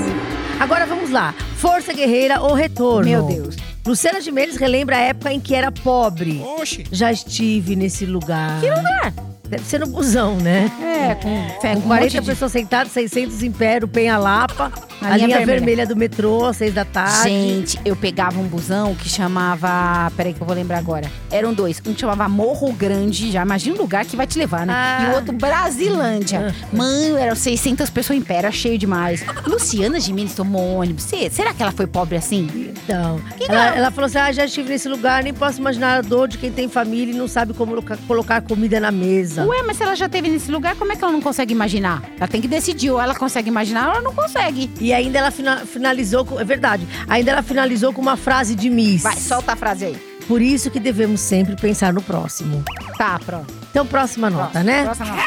Agora 0.60 0.86
vamos 0.86 1.10
lá. 1.10 1.34
Força 1.56 1.92
Guerreira 1.92 2.40
ou 2.40 2.54
Retorno. 2.54 3.08
Meu 3.10 3.22
Deus. 3.24 3.56
Luciana 3.86 4.20
Gimenez 4.20 4.56
relembra 4.56 4.96
a 4.96 5.00
época 5.00 5.32
em 5.32 5.40
que 5.40 5.54
era 5.54 5.70
pobre. 5.72 6.40
Oxe. 6.58 6.84
Já 6.92 7.10
estive 7.12 7.76
nesse 7.76 8.06
lugar. 8.06 8.60
Que 8.60 8.70
lugar? 8.70 9.12
Deve 9.46 9.64
ser 9.64 9.78
no 9.80 9.86
busão, 9.86 10.36
né? 10.36 10.70
É, 10.80 11.14
com, 11.16 11.28
é, 11.28 11.74
Com 11.74 11.82
com 11.82 11.88
40 11.88 11.88
um 11.88 11.88
monte 11.88 12.10
de- 12.10 12.22
pessoas 12.22 12.50
sentadas, 12.52 12.92
600 12.92 13.42
em 13.42 13.52
pé, 13.52 13.78
o 13.82 13.86
Penha 13.88 14.16
Lapa. 14.16 14.72
A 15.04 15.12
A, 15.14 15.16
linha 15.16 15.36
vermelha. 15.38 15.46
vermelha. 15.60 15.86
do 15.86 15.96
metrô, 15.96 16.44
às 16.46 16.56
seis 16.56 16.72
da 16.74 16.84
tarde. 16.84 17.28
Gente, 17.28 17.80
eu 17.84 17.94
pegava 17.94 18.38
um 18.40 18.44
busão 18.44 18.94
que 18.94 19.08
chamava. 19.08 20.10
Peraí, 20.16 20.32
que 20.32 20.40
eu 20.40 20.46
vou 20.46 20.54
lembrar 20.56 20.78
agora. 20.78 21.10
Eram 21.30 21.52
dois. 21.52 21.80
Um 21.86 21.92
que 21.94 22.00
chamava 22.00 22.28
Morro 22.28 22.72
Grande, 22.72 23.30
já 23.30 23.42
imagina 23.42 23.76
o 23.76 23.78
lugar 23.78 24.04
que 24.04 24.16
vai 24.16 24.26
te 24.26 24.38
levar, 24.38 24.66
né? 24.66 24.72
Ah. 24.74 25.04
E 25.06 25.12
o 25.12 25.14
outro 25.16 25.32
Brasilândia. 25.34 26.54
Mano, 26.72 27.16
eram 27.18 27.34
600 27.36 27.90
pessoas 27.90 28.18
em 28.18 28.22
pé, 28.22 28.34
era 28.36 28.50
cheio 28.52 28.78
demais. 28.78 29.24
Luciana 29.46 29.98
Gimenez 30.00 30.34
tomou 30.34 30.76
ônibus. 30.80 31.04
Cê- 31.04 31.28
Será 31.30 31.52
que 31.52 31.62
ela 31.62 31.72
foi 31.72 31.86
pobre 31.86 32.16
assim? 32.16 32.72
Então, 32.84 33.20
ela, 33.48 33.76
ela 33.76 33.90
falou 33.90 34.06
assim: 34.06 34.18
ah, 34.18 34.32
já 34.32 34.44
estive 34.44 34.68
nesse 34.68 34.88
lugar, 34.88 35.22
nem 35.22 35.34
posso 35.34 35.58
imaginar 35.60 35.98
a 35.98 36.00
dor 36.00 36.28
de 36.28 36.38
quem 36.38 36.50
tem 36.52 36.68
família 36.68 37.12
e 37.12 37.16
não 37.16 37.28
sabe 37.28 37.52
como 37.54 37.74
loca- 37.74 37.98
colocar 38.06 38.40
comida 38.42 38.78
na 38.80 38.90
mesa. 38.90 39.44
Ué, 39.44 39.62
mas 39.66 39.76
se 39.76 39.82
ela 39.82 39.94
já 39.96 40.06
esteve 40.06 40.28
nesse 40.28 40.50
lugar, 40.50 40.74
como 40.76 40.92
é 40.92 40.96
que 40.96 41.02
ela 41.04 41.12
não 41.12 41.20
consegue 41.20 41.52
imaginar? 41.52 42.02
Ela 42.18 42.28
tem 42.28 42.40
que 42.40 42.48
decidir, 42.48 42.90
ou 42.90 43.00
ela 43.00 43.14
consegue 43.14 43.48
imaginar, 43.48 43.86
ou 43.88 43.92
ela 43.94 44.02
não 44.02 44.12
consegue. 44.14 44.70
E 44.80 44.92
ainda 44.94 45.18
ela 45.18 45.30
fina- 45.30 45.64
finalizou 45.66 46.24
com. 46.24 46.38
É 46.40 46.44
verdade. 46.44 46.86
Ainda 47.08 47.32
ela 47.32 47.42
finalizou 47.42 47.92
com 47.92 48.00
uma 48.00 48.16
frase 48.16 48.54
de 48.54 48.70
Miss. 48.70 49.02
Vai, 49.02 49.16
solta 49.16 49.52
a 49.52 49.56
frase 49.56 49.84
aí. 49.86 50.14
Por 50.26 50.40
isso 50.40 50.70
que 50.70 50.80
devemos 50.80 51.20
sempre 51.20 51.54
pensar 51.54 51.92
no 51.92 52.00
próximo. 52.00 52.64
Tá, 52.96 53.18
pronto. 53.24 53.52
Então, 53.70 53.84
próxima 53.86 54.30
nota, 54.30 54.62
né? 54.62 54.84
Próxima 54.84 55.08
nota. 55.08 55.22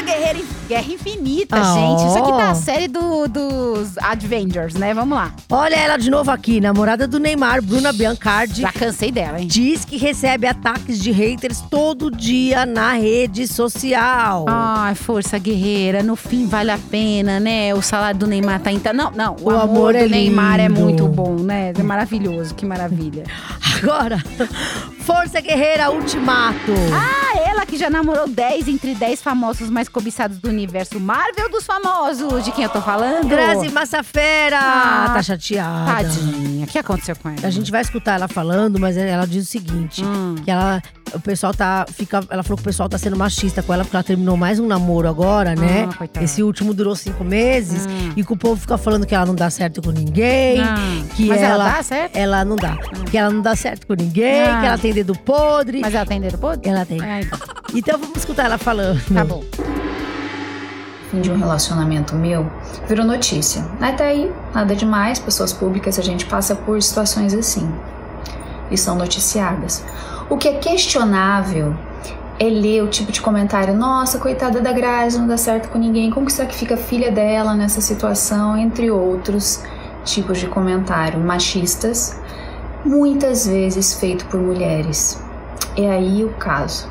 Força 0.00 0.02
Guerreira 0.02 0.40
Guerra 0.68 0.92
Infinita, 0.92 1.56
Ah, 1.56 1.74
gente. 1.74 2.06
Isso 2.08 2.18
aqui 2.18 2.30
tá 2.32 2.50
a 2.50 2.54
série 2.54 2.88
do- 2.88 3.26
dos 3.28 3.98
Avengers, 3.98 4.74
né? 4.74 4.94
Vamos 4.94 5.18
lá. 5.18 5.32
Olha 5.50 5.74
ela 5.74 5.96
de 5.96 6.08
novo 6.10 6.30
aqui, 6.30 6.60
namorada 6.60 7.06
do 7.08 7.18
Neymar, 7.18 7.60
Bruna 7.60 7.92
Biancardi. 7.92 8.62
Já 8.62 8.72
cansei 8.72 9.10
dela, 9.10 9.40
hein? 9.40 9.46
Diz 9.48 9.84
que 9.84 9.96
recebe 9.96 10.46
ataques 10.46 10.98
de 11.00 11.10
haters 11.10 11.60
todo 11.68 12.10
dia 12.10 12.64
na 12.64 12.92
rede 12.92 13.46
social. 13.48 14.46
Ai, 14.48 14.94
Força 14.94 15.38
Guerreira, 15.38 16.02
no 16.02 16.14
fim 16.16 16.46
vale 16.46 16.70
a 16.70 16.78
pena, 16.78 17.38
né? 17.40 17.74
O 17.74 17.82
salário 17.82 18.20
do 18.20 18.26
Neymar 18.26 18.60
tá 18.60 18.70
então. 18.72 18.92
Não, 18.94 19.10
não. 19.10 19.36
O, 19.40 19.46
O 19.46 19.50
amor, 19.50 19.62
amor 19.62 19.92
do 19.92 19.98
é 19.98 20.08
Neymar 20.08 20.60
é 20.60 20.68
muito 20.68 21.06
bom, 21.08 21.34
né? 21.34 21.72
É 21.76 21.82
maravilhoso, 21.82 22.54
que 22.54 22.64
maravilha. 22.64 23.24
Agora, 23.82 24.22
Força 25.00 25.40
Guerreira 25.40 25.90
Ultimato. 25.90 26.72
Ah, 26.94 27.29
ela 27.60 27.66
que 27.66 27.76
já 27.76 27.90
namorou 27.90 28.26
10 28.26 28.68
entre 28.68 28.94
10 28.94 29.22
famosos 29.22 29.68
mais 29.68 29.88
cobiçados 29.88 30.38
do 30.38 30.48
universo 30.48 30.98
Marvel 30.98 31.50
dos 31.50 31.64
famosos. 31.64 32.44
De 32.44 32.52
quem 32.52 32.64
eu 32.64 32.70
tô 32.70 32.80
falando? 32.80 33.28
Grazi 33.28 33.68
Massafera. 33.70 34.58
Ah, 34.58 35.10
tá 35.14 35.22
chateada. 35.22 35.92
Tadinha. 36.02 36.64
O 36.64 36.68
que 36.68 36.78
aconteceu 36.78 37.14
com 37.16 37.28
ela? 37.28 37.46
A 37.46 37.50
gente 37.50 37.70
vai 37.70 37.82
escutar 37.82 38.14
ela 38.14 38.28
falando, 38.28 38.78
mas 38.78 38.96
ela 38.96 39.26
diz 39.26 39.46
o 39.46 39.50
seguinte: 39.50 40.02
Hum. 40.02 40.36
que 40.42 40.50
ela. 40.50 40.82
O 41.14 41.20
pessoal 41.20 41.52
tá. 41.52 41.84
Fica, 41.92 42.22
ela 42.30 42.42
falou 42.42 42.56
que 42.56 42.62
o 42.62 42.64
pessoal 42.64 42.88
tá 42.88 42.96
sendo 42.98 43.16
machista 43.16 43.62
com 43.62 43.72
ela, 43.74 43.84
porque 43.84 43.96
ela 43.96 44.02
terminou 44.04 44.36
mais 44.36 44.58
um 44.58 44.66
namoro 44.66 45.08
agora, 45.08 45.54
né? 45.54 45.88
Ah. 45.98 46.22
Esse 46.22 46.42
último 46.42 46.72
durou 46.72 46.94
cinco 46.94 47.24
meses. 47.24 47.86
Hum. 47.86 48.12
E 48.16 48.24
que 48.24 48.32
o 48.32 48.36
povo 48.36 48.60
fica 48.60 48.76
falando 48.78 49.06
que 49.06 49.14
ela 49.14 49.26
não 49.26 49.34
dá 49.34 49.50
certo 49.50 49.82
com 49.82 49.90
ninguém. 49.90 50.60
Ah, 50.60 50.74
Que 51.16 51.26
mas 51.26 51.40
ela, 51.42 51.64
ela, 51.64 51.72
dá 51.76 51.82
certo? 51.82 52.16
ela 52.16 52.44
não 52.44 52.56
dá. 52.56 52.76
Que 53.10 53.18
ela 53.18 53.30
não 53.30 53.40
dá 53.42 53.56
certo 53.56 53.86
com 53.86 53.94
ninguém, 53.94 54.42
Ah. 54.42 54.60
que 54.60 54.66
ela 54.66 54.78
tem 54.78 54.92
dedo 54.92 55.14
podre. 55.18 55.80
Mas 55.80 55.94
ela 55.94 56.06
tem 56.06 56.20
dedo 56.20 56.38
podre? 56.38 56.68
Ela 56.68 56.84
tem. 56.86 57.00
Ah, 57.02 57.20
então. 57.20 57.38
Então 57.74 57.98
vamos 57.98 58.16
escutar 58.18 58.44
ela 58.46 58.58
falando. 58.58 59.00
Tá 59.12 59.24
bom. 59.24 59.42
fim 61.10 61.20
de 61.20 61.30
um 61.30 61.36
relacionamento 61.38 62.14
meu 62.14 62.48
virou 62.88 63.04
notícia. 63.04 63.64
Até 63.80 64.06
aí, 64.08 64.30
nada 64.54 64.76
demais, 64.76 65.18
pessoas 65.18 65.52
públicas, 65.52 65.98
a 65.98 66.02
gente 66.02 66.24
passa 66.26 66.54
por 66.54 66.80
situações 66.80 67.34
assim 67.34 67.68
e 68.70 68.78
são 68.78 68.94
noticiadas. 68.94 69.82
O 70.30 70.36
que 70.36 70.46
é 70.46 70.52
questionável 70.52 71.74
é 72.38 72.44
ler 72.44 72.84
o 72.84 72.86
tipo 72.86 73.10
de 73.10 73.20
comentário: 73.20 73.74
nossa, 73.74 74.20
coitada 74.20 74.60
da 74.60 74.72
Grazi, 74.72 75.18
não 75.18 75.26
dá 75.26 75.36
certo 75.36 75.68
com 75.70 75.76
ninguém, 75.78 76.08
como 76.08 76.26
que 76.26 76.32
será 76.32 76.46
que 76.46 76.54
fica 76.54 76.74
a 76.74 76.78
filha 76.78 77.10
dela 77.10 77.52
nessa 77.52 77.80
situação? 77.80 78.56
Entre 78.56 78.92
outros 78.92 79.60
tipos 80.04 80.38
de 80.38 80.46
comentário 80.46 81.18
machistas, 81.18 82.16
muitas 82.84 83.48
vezes 83.48 83.94
feito 83.94 84.24
por 84.26 84.40
mulheres. 84.40 85.20
É 85.76 85.90
aí 85.90 86.24
o 86.24 86.30
caso. 86.34 86.88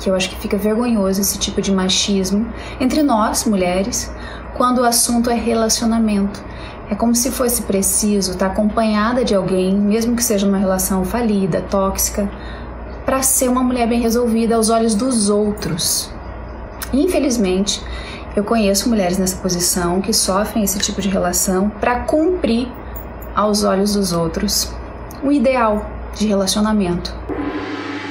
Que 0.00 0.10
eu 0.10 0.16
acho 0.16 0.28
que 0.28 0.36
fica 0.36 0.56
vergonhoso 0.56 1.20
esse 1.20 1.38
tipo 1.38 1.62
de 1.62 1.70
machismo 1.70 2.52
entre 2.80 3.00
nós, 3.00 3.44
mulheres, 3.44 4.12
quando 4.56 4.80
o 4.80 4.84
assunto 4.84 5.30
é 5.30 5.34
relacionamento. 5.34 6.44
É 6.88 6.94
como 6.94 7.14
se 7.14 7.30
fosse 7.30 7.62
preciso 7.62 8.32
estar 8.32 8.46
acompanhada 8.46 9.24
de 9.24 9.34
alguém, 9.34 9.74
mesmo 9.74 10.14
que 10.14 10.22
seja 10.22 10.46
uma 10.46 10.58
relação 10.58 11.04
falida, 11.04 11.60
tóxica, 11.62 12.30
para 13.04 13.22
ser 13.22 13.48
uma 13.48 13.62
mulher 13.62 13.88
bem 13.88 14.00
resolvida 14.00 14.54
aos 14.54 14.70
olhos 14.70 14.94
dos 14.94 15.28
outros. 15.28 16.10
Infelizmente, 16.92 17.82
eu 18.36 18.44
conheço 18.44 18.88
mulheres 18.88 19.18
nessa 19.18 19.36
posição 19.36 20.00
que 20.00 20.12
sofrem 20.12 20.62
esse 20.62 20.78
tipo 20.78 21.00
de 21.00 21.08
relação 21.08 21.68
para 21.68 22.00
cumprir 22.00 22.68
aos 23.34 23.64
olhos 23.64 23.94
dos 23.94 24.12
outros 24.12 24.70
o 25.22 25.32
ideal 25.32 25.90
de 26.14 26.26
relacionamento. 26.26 27.14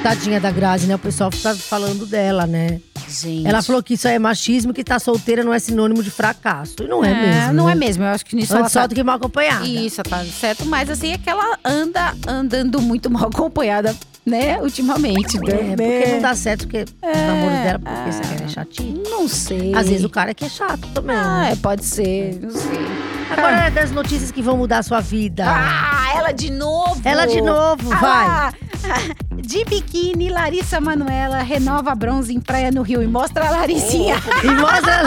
Tadinha 0.04 0.40
da 0.40 0.52
Grazi, 0.52 0.86
né? 0.86 0.96
O 0.96 1.00
pessoal 1.00 1.32
fica 1.32 1.56
falando 1.56 2.06
dela, 2.06 2.46
né? 2.46 2.80
Gente. 3.08 3.48
Ela 3.48 3.62
falou 3.62 3.82
que 3.84 3.94
isso 3.94 4.08
é 4.08 4.18
machismo, 4.18 4.74
que 4.74 4.84
tá 4.84 5.00
solteira 5.00 5.44
não 5.44 5.54
é 5.54 5.60
sinônimo 5.60 6.02
de 6.02 6.10
fracasso. 6.10 6.76
E 6.82 6.88
não 6.88 7.04
é, 7.04 7.14
mesmo. 7.14 7.54
Não 7.54 7.66
né? 7.68 7.72
é 7.74 7.76
mesmo. 7.76 8.04
Eu 8.04 8.10
acho 8.10 8.26
que 8.26 8.36
nisso 8.36 8.54
ela 8.54 8.62
Antes 8.62 8.74
tá... 8.74 8.82
só 8.82 8.88
do 8.88 8.96
que 8.96 9.04
mal 9.04 9.18
acompanhada. 9.18 9.66
Isso, 9.66 10.02
tá 10.04 10.24
certo. 10.26 10.66
Mas 10.66 10.90
assim, 10.90 11.14
é 11.14 11.18
que 11.18 11.30
ela 11.30 11.58
anda 11.64 12.16
andando 12.28 12.82
muito 12.82 13.10
mal 13.10 13.28
acompanhada, 13.28 13.96
né? 14.26 14.60
Ultimamente. 14.62 15.38
É, 15.38 15.76
né? 15.76 15.76
porque 15.76 16.12
não 16.14 16.22
dá 16.22 16.36
certo 16.36 16.68
porque 16.68 16.84
os 16.84 17.22
namoros 17.22 17.60
dela, 17.60 17.80
porque 17.80 17.96
ah. 17.96 18.12
você 18.12 18.22
quer 18.22 18.44
é 18.44 18.48
chatinho. 18.48 19.04
Não 19.04 19.28
sei. 19.28 19.76
Às 19.76 19.88
vezes 19.88 20.04
o 20.04 20.10
cara 20.10 20.34
que 20.34 20.46
é 20.46 20.50
chato 20.50 20.88
também. 20.94 21.16
Ah, 21.16 21.42
né? 21.42 21.52
é, 21.52 21.56
pode 21.56 21.86
ser. 21.86 22.40
Não 22.42 22.50
sei. 22.50 22.86
Agora 23.30 23.68
é 23.68 23.72
das 23.72 23.92
notícias 23.92 24.32
que 24.32 24.42
vão 24.42 24.58
mudar 24.58 24.80
a 24.80 24.84
sua 24.84 25.02
vida. 25.02 25.46
Ah, 25.48 26.14
ela 26.16 26.32
de 26.32 26.52
novo! 26.52 27.02
Ela 27.04 27.26
de 27.26 27.42
novo, 27.42 27.92
Ah 27.92 28.52
vai. 28.86 29.16
De 29.46 29.64
biquíni, 29.64 30.30
Larissa 30.30 30.82
Manuela 30.82 31.44
renova 31.44 31.94
bronze 31.94 32.34
em 32.34 32.40
praia 32.40 32.72
no 32.72 32.82
Rio 32.82 33.04
e 33.04 33.08
mostra 33.08 33.48
a 33.48 33.52
Laricinha. 33.52 34.16
E 34.44 34.48
mostra. 34.48 35.04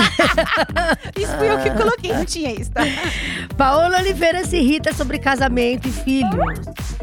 Isso 1.19 1.37
fui 1.37 1.51
eu 1.51 1.59
que 1.59 1.71
coloquei, 1.71 2.13
não 2.13 2.25
tinha 2.25 2.53
isso, 2.53 2.71
tá? 2.71 2.83
Paola 3.57 3.99
Oliveira 3.99 4.45
se 4.45 4.57
irrita 4.57 4.95
sobre 4.95 5.19
casamento 5.19 5.89
e 5.89 5.91
filhos. 5.91 6.31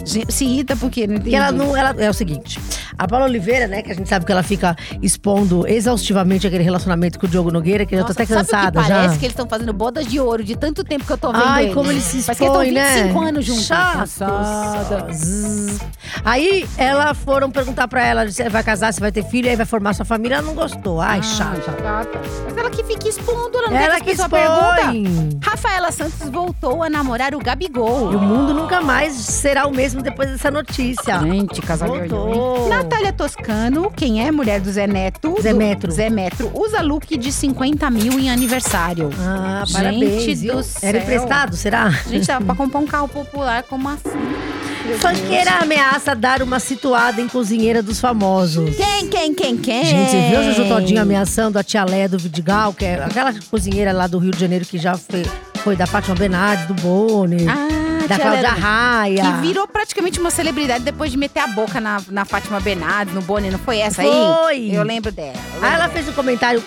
Se 0.06 0.46
irrita 0.46 0.76
porque. 0.76 1.08
Porque 1.08 1.36
ela 1.36 1.52
não. 1.52 1.76
Ela, 1.76 1.96
é 1.98 2.10
o 2.10 2.14
seguinte: 2.14 2.60
a 2.98 3.08
Paula 3.08 3.26
Oliveira, 3.26 3.68
né, 3.68 3.82
que 3.82 3.92
a 3.92 3.96
gente 3.96 4.08
sabe 4.08 4.26
que 4.26 4.32
ela 4.32 4.44
fica 4.44 4.76
expondo 5.02 5.68
exaustivamente 5.68 6.46
aquele 6.48 6.64
relacionamento 6.64 7.20
com 7.20 7.26
o 7.26 7.30
Diogo 7.30 7.52
Nogueira, 7.52 7.86
que 7.86 7.96
eu 7.96 8.00
tô 8.04 8.08
Nossa, 8.10 8.24
até 8.24 8.26
cansada 8.26 8.82
que 8.82 8.88
já. 8.88 8.96
parece 8.96 9.20
que 9.20 9.26
eles 9.26 9.34
estão 9.34 9.48
fazendo 9.48 9.74
bodas 9.74 10.06
de 10.08 10.20
ouro 10.20 10.44
de 10.44 10.56
tanto 10.56 10.84
tempo 10.84 11.06
que 11.06 11.12
eu 11.12 11.18
tô 11.18 11.32
vendo 11.32 11.44
Ai, 11.44 11.64
eles. 11.66 11.74
como 11.76 11.92
eles 11.92 12.04
se 12.04 12.24
Parece 12.24 12.38
que 12.40 12.44
eles 12.44 12.54
expõem, 12.54 12.68
estão 12.70 12.84
né? 12.84 12.96
25 13.04 13.22
anos 13.22 13.46
juntos. 13.46 13.66
Chato. 13.66 15.12
Zzz. 15.12 15.80
Aí, 16.24 16.66
ela 16.78 17.14
foram 17.14 17.50
perguntar 17.52 17.88
pra 17.88 18.06
ela 18.06 18.30
se 18.30 18.48
vai 18.50 18.64
casar, 18.64 18.94
se 18.94 19.00
vai 19.00 19.12
ter 19.12 19.24
filho, 19.26 19.50
aí 19.50 19.56
vai 19.56 19.66
formar 19.66 19.94
sua 19.94 20.06
família. 20.06 20.36
Ela 20.36 20.48
não 20.48 20.54
gostou. 20.56 21.02
Ai, 21.02 21.20
Ah, 21.20 21.22
chata. 21.24 21.62
chata. 21.62 22.22
Mas 22.46 22.58
ela 22.58 22.70
que 22.70 22.84
fica 22.84 23.08
expondo, 23.08 23.58
ela 23.58 23.70
não 23.70 23.78
Ela 23.78 24.00
que 24.00 24.12
expõe. 24.12 25.40
Rafaela 25.44 25.92
Santos 25.92 26.30
voltou 26.30 26.84
a 26.84 26.90
namorar 26.90 27.34
o 27.36 27.40
Gabigol. 27.40 28.12
E 28.12 28.16
o 28.16 28.20
mundo 28.20 28.54
nunca 28.54 28.82
mais 28.82 29.14
será 29.14 29.68
o 29.68 29.72
mesmo 29.74 29.95
depois 30.02 30.30
dessa 30.30 30.50
notícia. 30.52 31.20
Gente, 31.20 31.62
casal 31.62 31.90
Voltou. 31.90 32.70
Natália 32.70 33.14
Toscano, 33.14 33.92
quem 33.96 34.26
é 34.26 34.32
mulher 34.32 34.60
do 34.60 34.72
Zé 34.72 34.88
Neto. 34.88 35.36
Zé 35.42 35.52
do- 35.54 35.58
Metro. 35.58 35.92
Zé 35.92 36.10
Metro, 36.10 36.52
usa 36.54 36.82
look 36.82 37.18
de 37.18 37.32
50 37.32 37.90
mil 37.90 38.20
em 38.20 38.30
aniversário. 38.30 39.10
Ah, 39.20 39.64
Gente 39.66 39.74
parabéns. 39.74 40.26
do 40.26 40.36
viu? 40.42 40.64
céu. 40.64 40.90
Era 40.90 40.98
emprestado, 41.00 41.56
será? 41.56 41.90
Gente, 41.90 42.28
dava 42.28 42.46
pra 42.46 42.56
comprar 42.56 42.80
um 42.80 42.88
carro 42.88 43.08
popular, 43.08 43.64
como 43.64 43.88
assim? 43.90 44.10
Funkeira 45.00 45.52
ameaça 45.64 46.14
dar 46.16 46.44
uma 46.44 46.60
situada 46.60 47.20
em 47.20 47.28
cozinheira 47.28 47.82
dos 47.82 48.00
famosos. 48.00 48.76
Quem, 48.76 49.08
quem, 49.08 49.34
quem, 49.34 49.58
quem? 49.58 49.84
Gente, 49.84 50.12
você 50.12 50.30
viu 50.30 50.40
o 50.40 50.44
Juju 50.44 50.68
Todinho 50.68 51.02
ameaçando 51.02 51.58
a 51.58 51.64
tia 51.64 51.84
Leia 51.84 52.08
do 52.08 52.20
Vidigal, 52.20 52.72
que 52.72 52.86
é 52.86 53.04
aquela 53.04 53.34
cozinheira 53.50 53.92
lá 53.92 54.06
do 54.06 54.20
Rio 54.20 54.32
de 54.32 54.40
Janeiro 54.40 54.64
que 54.64 54.78
já 54.78 54.96
foi, 54.96 55.24
foi 55.64 55.76
da 55.76 55.88
Fátima 55.88 56.16
Bernardes, 56.16 56.68
do 56.68 56.76
Boni, 56.76 57.48
Ah, 57.50 57.68
da 58.08 58.16
tia 58.16 58.24
Cláudia 58.26 58.50
Raia. 58.50 59.24
Que 59.24 59.32
virou 59.48 59.68
praticamente 59.68 60.20
uma 60.20 60.30
celebridade 60.32 60.84
depois 60.84 61.12
de 61.12 61.18
meter 61.18 61.40
a 61.42 61.48
boca 61.48 61.80
na, 61.82 62.02
na 62.10 62.26
Fátima 62.26 62.60
Bernardes, 62.60 63.14
no 63.14 63.22
Boni, 63.22 63.50
não 63.50 63.60
foi 63.60 63.80
essa 63.80 64.02
aí? 64.02 64.08
Foi. 64.10 64.70
Eu 64.72 64.84
lembro 64.84 65.12
dela. 65.12 65.34
eu 65.34 65.36
Aí 65.36 65.54
lembro 65.54 65.68
ela 65.68 65.78
dela. 65.80 65.90
fez 65.90 66.08
um 66.08 66.14
comentário 66.14 66.64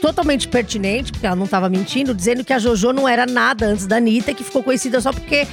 totalmente 0.00 0.48
pertinente, 0.48 1.12
porque 1.12 1.26
ela 1.26 1.36
não 1.36 1.46
tava 1.46 1.68
mentindo, 1.68 2.14
dizendo 2.14 2.44
que 2.44 2.52
a 2.52 2.58
Jojo 2.58 2.92
não 2.92 3.08
era 3.08 3.24
nada 3.26 3.66
antes 3.66 3.86
da 3.86 3.96
Anitta, 3.96 4.34
que 4.34 4.44
ficou 4.44 4.62
conhecida 4.62 5.00
só 5.00 5.12
porque. 5.12 5.46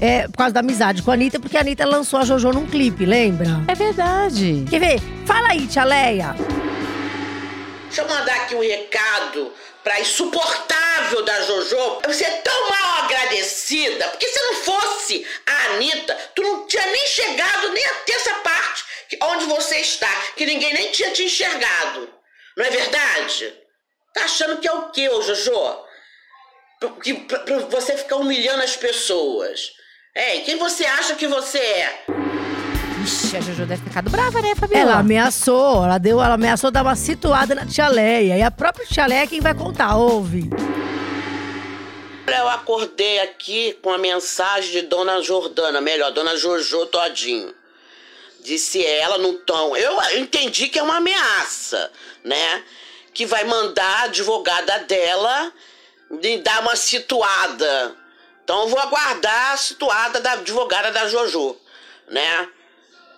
É, 0.00 0.26
por 0.26 0.38
causa 0.38 0.52
da 0.52 0.58
amizade 0.60 1.00
com 1.00 1.12
a 1.12 1.14
Anitta, 1.14 1.38
porque 1.38 1.56
a 1.56 1.60
Anitta 1.60 1.84
lançou 1.84 2.18
a 2.18 2.24
Jojo 2.24 2.50
num 2.50 2.66
clipe, 2.66 3.04
lembra? 3.06 3.62
É 3.68 3.74
verdade. 3.74 4.64
Quer 4.68 4.80
ver? 4.80 5.00
Fala 5.24 5.50
aí, 5.50 5.64
tia 5.68 5.84
Leia. 5.84 6.34
Deixa 7.84 8.02
eu 8.02 8.08
mandar 8.08 8.34
aqui 8.34 8.54
um 8.56 8.60
recado 8.60 9.52
pra 9.82 10.00
insuportável 10.00 11.22
da 11.22 11.42
Jojo. 11.42 12.00
Você 12.06 12.24
é 12.24 12.30
tão 12.38 12.70
mal 12.70 13.04
agradecida, 13.04 14.08
porque 14.08 14.28
se 14.28 14.40
não 14.40 14.54
fosse 14.54 15.26
a 15.46 15.64
Anitta, 15.66 16.14
tu 16.34 16.42
não 16.42 16.66
tinha 16.66 16.86
nem 16.86 17.06
chegado 17.06 17.68
nem 17.70 17.84
até 17.86 18.12
essa 18.14 18.34
parte 18.34 18.84
onde 19.20 19.44
você 19.46 19.76
está, 19.78 20.10
que 20.36 20.46
ninguém 20.46 20.72
nem 20.72 20.90
tinha 20.90 21.10
te 21.10 21.24
enxergado. 21.24 22.12
Não 22.56 22.64
é 22.64 22.70
verdade? 22.70 23.54
Tá 24.14 24.24
achando 24.24 24.58
que 24.58 24.68
é 24.68 24.72
o 24.72 24.90
quê, 24.90 25.08
ô 25.08 25.22
Jojo? 25.22 25.84
Que, 27.02 27.14
pra, 27.14 27.38
pra 27.40 27.58
você 27.58 27.96
ficar 27.96 28.16
humilhando 28.16 28.62
as 28.62 28.76
pessoas. 28.76 29.72
É, 30.14 30.40
quem 30.40 30.56
você 30.56 30.84
acha 30.84 31.14
que 31.14 31.26
você 31.26 31.58
é? 31.58 32.04
Ixi, 33.02 33.36
a 33.36 33.40
Jojo 33.40 33.66
deve 33.66 33.82
ter 33.82 33.88
ficado 33.88 34.10
brava, 34.10 34.40
né, 34.40 34.54
Fabiola? 34.54 34.90
Ela 34.90 34.98
ameaçou, 34.98 35.84
ela 35.84 35.98
deu, 35.98 36.22
ela 36.22 36.34
ameaçou 36.34 36.70
dar 36.70 36.82
uma 36.82 36.94
situada 36.94 37.52
na 37.52 37.66
tia 37.66 37.88
Leia. 37.88 38.38
E 38.38 38.42
a 38.42 38.50
própria 38.50 38.86
tia 38.86 39.06
Leia 39.06 39.22
é 39.22 39.26
quem 39.26 39.40
vai 39.40 39.54
contar, 39.54 39.96
ouve. 39.96 40.48
Eu 42.26 42.48
acordei 42.48 43.18
aqui 43.20 43.76
com 43.82 43.90
a 43.90 43.98
mensagem 43.98 44.70
de 44.70 44.82
Dona 44.82 45.20
Jordana, 45.20 45.80
melhor, 45.80 46.12
Dona 46.12 46.36
Jojo 46.36 46.86
Todinho. 46.86 47.52
Disse 48.44 48.84
ela 48.84 49.18
num 49.18 49.34
tom. 49.38 49.76
Eu 49.76 50.18
entendi 50.18 50.68
que 50.68 50.78
é 50.78 50.82
uma 50.82 50.96
ameaça, 50.96 51.90
né? 52.24 52.62
Que 53.12 53.26
vai 53.26 53.44
mandar 53.44 53.84
a 53.84 54.02
advogada 54.04 54.78
dela 54.80 55.52
me 56.08 56.38
dar 56.38 56.60
uma 56.60 56.76
situada. 56.76 57.96
Então 58.44 58.62
eu 58.62 58.68
vou 58.68 58.78
aguardar 58.78 59.52
a 59.52 59.56
situada 59.56 60.20
da 60.20 60.32
advogada 60.32 60.92
da 60.92 61.08
Jojo, 61.08 61.56
né? 62.08 62.48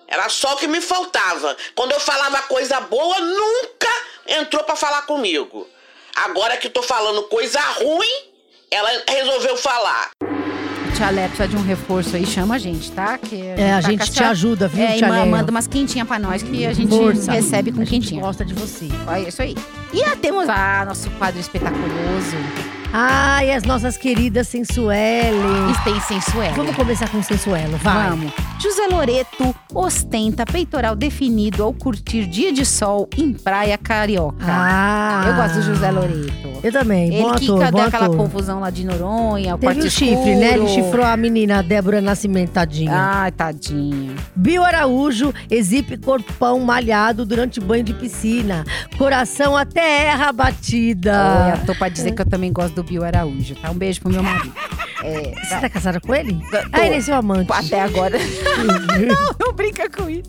Era 0.09 0.29
só 0.29 0.55
o 0.55 0.57
que 0.57 0.67
me 0.67 0.81
faltava. 0.81 1.57
Quando 1.75 1.93
eu 1.93 2.01
falava 2.01 2.43
coisa 2.43 2.81
boa, 2.81 3.19
nunca 3.21 3.89
entrou 4.29 4.63
pra 4.65 4.77
falar 4.77 5.03
comigo. 5.03 5.67
Agora 6.15 6.57
que 6.57 6.69
tô 6.69 6.83
falando 6.83 7.23
coisa 7.25 7.61
ruim, 7.61 8.31
ela 8.71 8.89
resolveu 9.09 9.57
falar. 9.57 10.11
Tia 10.97 11.11
Léa 11.11 11.27
precisa 11.27 11.49
de 11.49 11.57
um 11.57 11.63
reforço 11.63 12.15
aí, 12.15 12.25
chama 12.25 12.55
a 12.55 12.59
gente, 12.59 12.93
tá? 12.93 13.19
Que 13.19 13.43
É, 13.59 13.73
a 13.73 13.83
tá 13.83 13.91
gente 13.91 14.13
te 14.13 14.23
ajuda, 14.23 14.69
viu, 14.69 14.85
É, 14.85 14.97
e 14.97 15.03
manda 15.27 15.51
umas 15.51 15.67
quentinhas 15.67 16.07
pra 16.07 16.21
nós 16.21 16.41
que 16.41 16.65
a 16.65 16.73
gente 16.73 16.89
Força. 16.97 17.33
recebe 17.33 17.73
com 17.73 17.81
a 17.83 17.85
gente 17.85 18.03
quentinha. 18.03 18.21
gosta 18.23 18.45
de 18.45 18.55
você. 18.55 18.87
Olha 19.09 19.29
isso 19.29 19.43
aí. 19.43 19.57
E 19.93 20.05
ah, 20.05 20.15
temos 20.15 20.49
ah, 20.49 20.85
nosso 20.87 21.11
quadro 21.19 21.41
espetaculoso. 21.41 22.37
Ai, 22.97 23.51
as 23.51 23.65
nossas 23.65 23.97
queridas 23.97 24.47
sensueles. 24.47 25.77
Tem 25.83 26.01
sensuela. 26.01 26.55
Vamos 26.55 26.77
começar 26.77 27.09
com 27.09 27.21
sensuelo, 27.25 27.77
vai. 27.79 28.09
Vamos. 28.11 28.33
José 28.63 28.87
Loreto 28.87 29.53
ostenta 29.75 30.47
peitoral 30.47 30.95
definido 30.95 31.65
ao 31.65 31.73
curtir 31.75 32.25
dia 32.25 32.53
de 32.53 32.65
sol 32.65 33.09
em 33.19 33.33
praia 33.33 33.77
carioca. 33.77 34.37
Ah. 34.49 35.25
Eu 35.27 35.35
gosto 35.35 35.55
do 35.57 35.63
José 35.63 35.91
Loreto. 35.91 36.55
Eu 36.63 36.73
também, 36.73 37.13
Ele 37.13 37.23
bom 37.23 37.35
que 37.35 37.45
ator, 37.45 37.71
bom 37.73 37.83
aquela 37.83 38.07
ator. 38.07 38.17
confusão 38.17 38.61
lá 38.61 38.71
de 38.71 38.85
Noronha, 38.87 39.57
o 39.57 39.59
Teve 39.59 39.75
quarto 39.75 39.87
o 39.87 39.91
chifre, 39.91 40.15
escuro. 40.15 40.39
né? 40.39 40.55
Ele 40.55 40.69
chifrou 40.69 41.05
a 41.05 41.17
menina 41.17 41.63
Débora 41.65 42.01
Nascimento, 42.01 42.53
tadinha. 42.53 42.93
Ai, 42.95 43.33
tadinha. 43.33 44.15
Bio 44.37 44.63
Araújo 44.63 45.35
exibe 45.51 45.99
corpão 45.99 46.61
malhado 46.61 47.27
durante 47.27 47.61
banho 47.61 47.83
de 47.85 47.93
piscina. 47.93 48.65
Coração 48.97 49.57
até 49.57 50.07
erra 50.07 50.29
a 50.29 50.33
batida. 50.33 51.13
Olha, 51.53 51.67
tô 51.67 51.75
pra 51.75 51.89
dizer 51.91 52.13
que 52.13 52.23
eu 52.23 52.27
também 52.27 52.53
gosto 52.53 52.77
do 52.77 52.84
Bio 52.85 53.05
Araújo, 53.05 53.55
tá? 53.57 53.71
Um 53.71 53.75
beijo 53.75 54.01
pro 54.01 54.11
meu 54.11 54.23
marido. 54.23 54.53
É, 55.07 55.35
Você 55.45 55.61
tá 55.61 55.69
casada 55.69 56.01
com 56.01 56.15
ele? 56.15 56.41
Tô. 56.51 56.57
Ah, 56.73 56.87
ele 56.87 56.97
é 56.97 57.01
seu 57.03 57.15
amante. 57.15 57.53
até 57.53 57.83
agora. 57.83 58.17
não, 59.07 59.47
não 59.49 59.53
brinca 59.53 59.89
com 59.91 60.09
isso. 60.09 60.23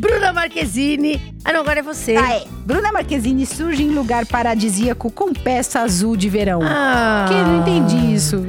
Bruna 0.00 0.32
Marquezine 0.32 1.34
Ah, 1.44 1.52
não, 1.52 1.60
agora 1.60 1.78
é 1.80 1.82
você. 1.82 2.16
Ah, 2.16 2.34
é. 2.34 2.44
Bruna 2.66 2.92
Marquezine 2.92 3.46
surge 3.46 3.82
em 3.82 3.90
lugar 3.90 4.26
paradisíaco 4.26 5.10
com 5.10 5.32
peça 5.32 5.80
azul 5.80 6.16
de 6.16 6.28
verão. 6.28 6.60
Ah. 6.62 7.24
Que 7.28 7.34
eu 7.34 7.46
não 7.46 7.60
entendi 7.60 8.14
isso. 8.14 8.44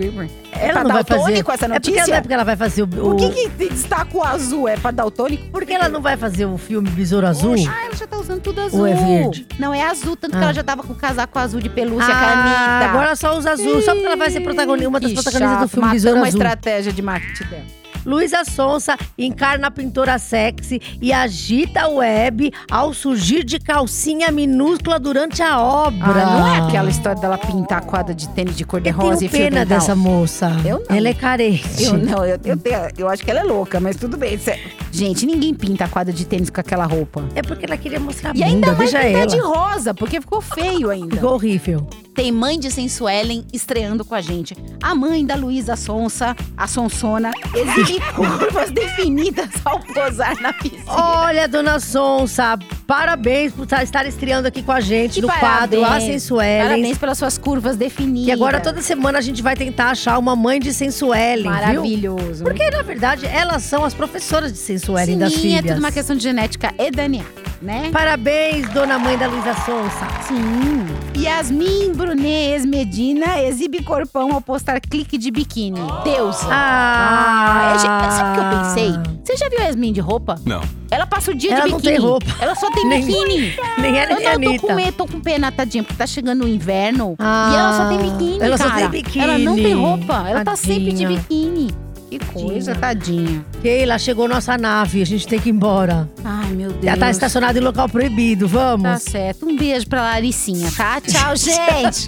É 0.51 0.71
pra 0.71 0.83
não 0.83 0.91
vai 0.91 1.03
fazer. 1.03 1.19
daltônico 1.19 1.51
essa 1.51 1.65
É 1.65 1.69
porque, 1.69 1.91
notícia? 1.91 2.07
não 2.11 2.15
é 2.17 2.21
porque 2.21 2.33
ela 2.33 2.43
vai 2.43 2.55
fazer 2.55 2.81
o. 2.81 2.87
Por 2.87 3.13
o- 3.13 3.15
que, 3.15 3.29
que 3.29 3.49
destaca 3.49 4.17
o 4.17 4.23
azul? 4.23 4.67
É 4.67 4.75
pra 4.75 4.89
daltônico? 4.89 5.45
Porque 5.51 5.71
ela 5.71 5.87
não 5.87 6.01
vai 6.01 6.17
fazer 6.17 6.45
o 6.45 6.57
filme 6.57 6.89
Besouro 6.89 7.27
Azul? 7.27 7.53
Ah, 7.69 7.85
ela 7.85 7.95
já 7.95 8.07
tá 8.07 8.17
usando 8.17 8.41
tudo 8.41 8.61
azul. 8.61 8.79
Ou 8.79 8.87
é 8.87 8.93
verde? 8.95 9.45
Não, 9.59 9.71
é 9.73 9.83
azul. 9.83 10.15
Tanto 10.15 10.31
que 10.31 10.37
Ah. 10.39 10.45
ela 10.45 10.53
já 10.53 10.63
tava 10.63 10.81
com 10.81 10.93
o 10.93 10.95
casaco 10.95 11.37
azul 11.37 11.61
de 11.61 11.69
pelúcia, 11.69 12.11
ah, 12.11 12.19
com 12.19 12.25
a 12.25 12.31
Anitta. 12.31 12.89
agora 12.89 13.05
ela 13.07 13.15
só 13.15 13.37
usa 13.37 13.51
azul, 13.51 13.81
só 13.83 13.91
porque 13.91 14.07
ela 14.07 14.15
vai 14.15 14.31
ser 14.31 14.39
protagonista, 14.41 14.89
uma 14.97 15.13
das 15.13 15.23
protagonistas 15.23 15.61
do 15.61 15.67
filme 15.73 15.89
Besouro 15.91 16.17
uma 16.17 16.27
Azul. 16.27 16.39
estratégia 16.41 16.91
de 16.93 17.01
marketing 17.01 17.43
dela. 17.45 17.77
Luísa 18.05 18.45
Sonsa 18.45 18.95
encarna 19.17 19.67
a 19.67 19.71
pintora 19.71 20.17
sexy 20.17 20.81
e 21.01 21.11
agita 21.11 21.81
a 21.81 21.87
web 21.89 22.53
ao 22.71 22.93
surgir 22.93 23.43
de 23.43 23.59
calcinha 23.59 24.31
minúscula 24.31 24.97
durante 24.97 25.41
a 25.43 25.59
obra. 25.59 26.23
Ah, 26.23 26.37
não 26.39 26.47
é 26.47 26.59
aquela 26.67 26.89
história 26.89 27.19
dela 27.19 27.37
pintar 27.37 27.79
a 27.79 27.81
quadra 27.81 28.15
de 28.15 28.29
tênis 28.29 28.55
de 28.55 28.63
Eu 28.63 28.67
cor-de-rosa 28.67 29.17
tenho 29.19 29.27
e 29.27 29.29
fio 29.29 29.39
pena 29.39 29.65
dental? 29.65 29.79
dessa 29.79 29.93
moça. 29.95 30.51
Eu 30.63 30.85
não. 30.89 30.95
Ela 30.95 31.09
é 31.09 31.13
carente. 31.13 31.83
Eu 31.83 31.97
não, 31.97 32.23
eu, 32.25 32.39
eu, 32.45 32.55
tenho- 32.57 32.87
eu 32.97 33.09
acho 33.09 33.25
que 33.25 33.29
ela 33.29 33.41
é 33.41 33.43
louca, 33.43 33.77
mas 33.81 33.97
tudo 33.97 34.15
bem. 34.15 34.35
Isso 34.35 34.51
é- 34.51 34.59
Gente, 34.97 35.25
ninguém 35.27 35.53
pinta 35.53 35.85
a 35.85 35.87
quadra 35.87 36.11
de 36.11 36.25
tênis 36.25 36.49
com 36.49 36.59
aquela 36.59 36.85
roupa. 36.85 37.23
É 37.35 37.41
porque 37.43 37.65
ela 37.65 37.77
queria 37.77 37.99
mostrar 37.99 38.31
a 38.31 38.33
E 38.35 38.43
ainda 38.43 38.67
bunda, 38.71 38.77
mais 38.77 38.89
pintar 38.91 39.05
ela. 39.05 39.25
de 39.27 39.37
rosa, 39.39 39.93
porque 39.93 40.19
ficou 40.19 40.41
feio 40.41 40.89
ainda. 40.89 41.15
Ficou 41.15 41.33
horrível. 41.33 41.87
Tem 42.15 42.31
mãe 42.31 42.59
de 42.59 42.71
Sensuelen 42.71 43.45
estreando 43.53 44.03
com 44.03 44.15
a 44.15 44.21
gente. 44.21 44.55
A 44.81 44.95
mãe 44.95 45.23
da 45.23 45.35
Luísa 45.35 45.75
Sonsa, 45.75 46.35
a 46.57 46.65
Sonsona, 46.67 47.29
exibe 47.53 47.99
curvas 48.15 48.71
definidas 48.71 49.49
ao 49.63 49.79
posar 49.81 50.35
na 50.41 50.51
piscina. 50.51 50.81
Olha, 50.87 51.47
dona 51.47 51.79
Sonsa, 51.79 52.57
parabéns 52.87 53.53
por 53.53 53.67
tá- 53.67 53.83
estar 53.83 54.03
estreando 54.07 54.47
aqui 54.47 54.63
com 54.63 54.71
a 54.71 54.79
gente 54.79 55.19
E 55.19 55.21
no 55.21 55.27
quadro 55.27 55.83
A 55.83 55.87
parabéns. 55.89 56.11
Sensuelen. 56.23 56.63
Parabéns 56.67 56.97
pelas 56.97 57.17
suas 57.19 57.37
curvas 57.37 57.77
definidas. 57.77 58.29
E 58.29 58.31
agora 58.31 58.59
toda 58.59 58.81
semana 58.81 59.19
a 59.19 59.21
gente 59.21 59.43
vai 59.43 59.55
tentar 59.55 59.91
achar 59.91 60.17
uma 60.17 60.35
mãe 60.35 60.59
de 60.59 60.73
Sensuelen, 60.73 61.43
viu? 61.43 61.51
Maravilhoso. 61.51 62.43
Porque, 62.43 62.67
na 62.71 62.81
verdade, 62.81 63.27
elas 63.27 63.61
são 63.61 63.85
as 63.85 63.93
professoras 63.93 64.51
de 64.51 64.57
Sensuelen 64.88 65.17
das 65.17 65.34
Sim, 65.34 65.39
filhas. 65.41 65.65
é 65.65 65.67
tudo 65.67 65.79
uma 65.79 65.91
questão 65.91 66.15
de 66.15 66.24
genética 66.24 66.74
e 66.79 66.89
DNA, 66.89 67.22
né? 67.62 67.89
Parabéns, 67.91 68.70
dona 68.70 68.98
mãe 68.98 69.17
da 69.17 69.27
Luísa 69.27 69.53
Sonsa. 69.65 70.08
Sim. 70.25 70.86
Yasmin 71.22 71.91
Brunet 71.94 72.65
Medina 72.65 73.41
exibe 73.41 73.84
corpão 73.84 74.32
ao 74.32 74.39
postar 74.39 74.79
clique 74.79 75.17
de 75.17 75.29
biquíni. 75.29 75.79
Deus. 76.06 76.38
Ah, 76.50 77.72
eu 77.74 77.79
já- 77.79 78.12
sabe 78.12 78.29
o 78.29 78.34
que 78.34 78.39
eu 78.56 78.60
pensei? 78.60 79.17
Você 79.25 79.36
já 79.36 79.50
viu 79.50 79.60
a 79.60 79.63
Yasmin 79.63 79.91
de 79.91 80.00
roupa? 80.00 80.36
Não. 80.46 80.62
Ela 80.89 81.06
passa 81.06 81.32
o 81.32 81.36
dia 81.36 81.51
Ela 81.53 81.65
de 81.65 81.72
não 81.72 81.77
biquíni. 81.79 81.98
tem 81.98 82.06
roupa. 82.06 82.25
Ela 82.39 82.56
só 82.56 82.72
tem 82.72 82.86
Nem- 82.88 83.06
biquíni. 83.06 83.53
Nem 83.77 83.98
ela 83.98 84.12
Eu 84.13 84.17
nem 84.20 84.27
a 84.27 84.32
não, 84.34 84.39
tô 84.41 84.48
Anitta. 84.48 84.67
com 84.67 84.74
medo, 84.74 84.94
tô 84.94 85.06
com 85.06 85.20
pena, 85.20 85.51
tadinha, 85.51 85.84
porque 85.84 85.98
tá 85.98 86.08
chegando 86.08 86.46
o 86.46 86.48
inverno. 86.48 87.15
Ah, 87.20 87.50
e 87.51 87.56
ela 87.58 87.74
só 87.74 87.89
tem 87.89 87.98
biquíni, 88.10 88.38
ela 88.41 88.58
só 88.58 88.70
cara. 88.70 88.79
tem 88.82 88.89
biquíni. 88.89 89.24
Ela 89.25 89.38
não 89.38 89.56
tem 89.56 89.74
roupa. 89.74 90.24
Ela 90.29 90.46
tá 90.46 90.56
sempre 90.56 90.94
de 90.94 91.06
biquíni. 91.06 91.67
Que 92.09 92.19
coisa, 92.19 92.73
tadinha. 92.73 93.45
Keila, 93.61 93.99
chegou 93.99 94.27
nossa 94.27 94.57
nave, 94.57 95.01
a 95.01 95.05
gente 95.05 95.27
tem 95.27 95.39
que 95.39 95.49
ir 95.49 95.51
embora. 95.51 96.09
Ai, 96.23 96.51
meu 96.51 96.71
Deus. 96.71 96.85
Já 96.85 96.95
tá 96.95 97.09
estacionada 97.09 97.59
em 97.59 97.61
local 97.61 97.89
proibido, 97.89 98.47
vamos? 98.47 98.83
Tá 98.83 98.97
certo. 98.97 99.45
Um 99.45 99.57
beijo 99.57 99.87
pra 99.87 100.01
Laricinha, 100.01 100.71
tá? 100.71 101.01
Tchau, 101.01 101.35
gente. 101.37 102.07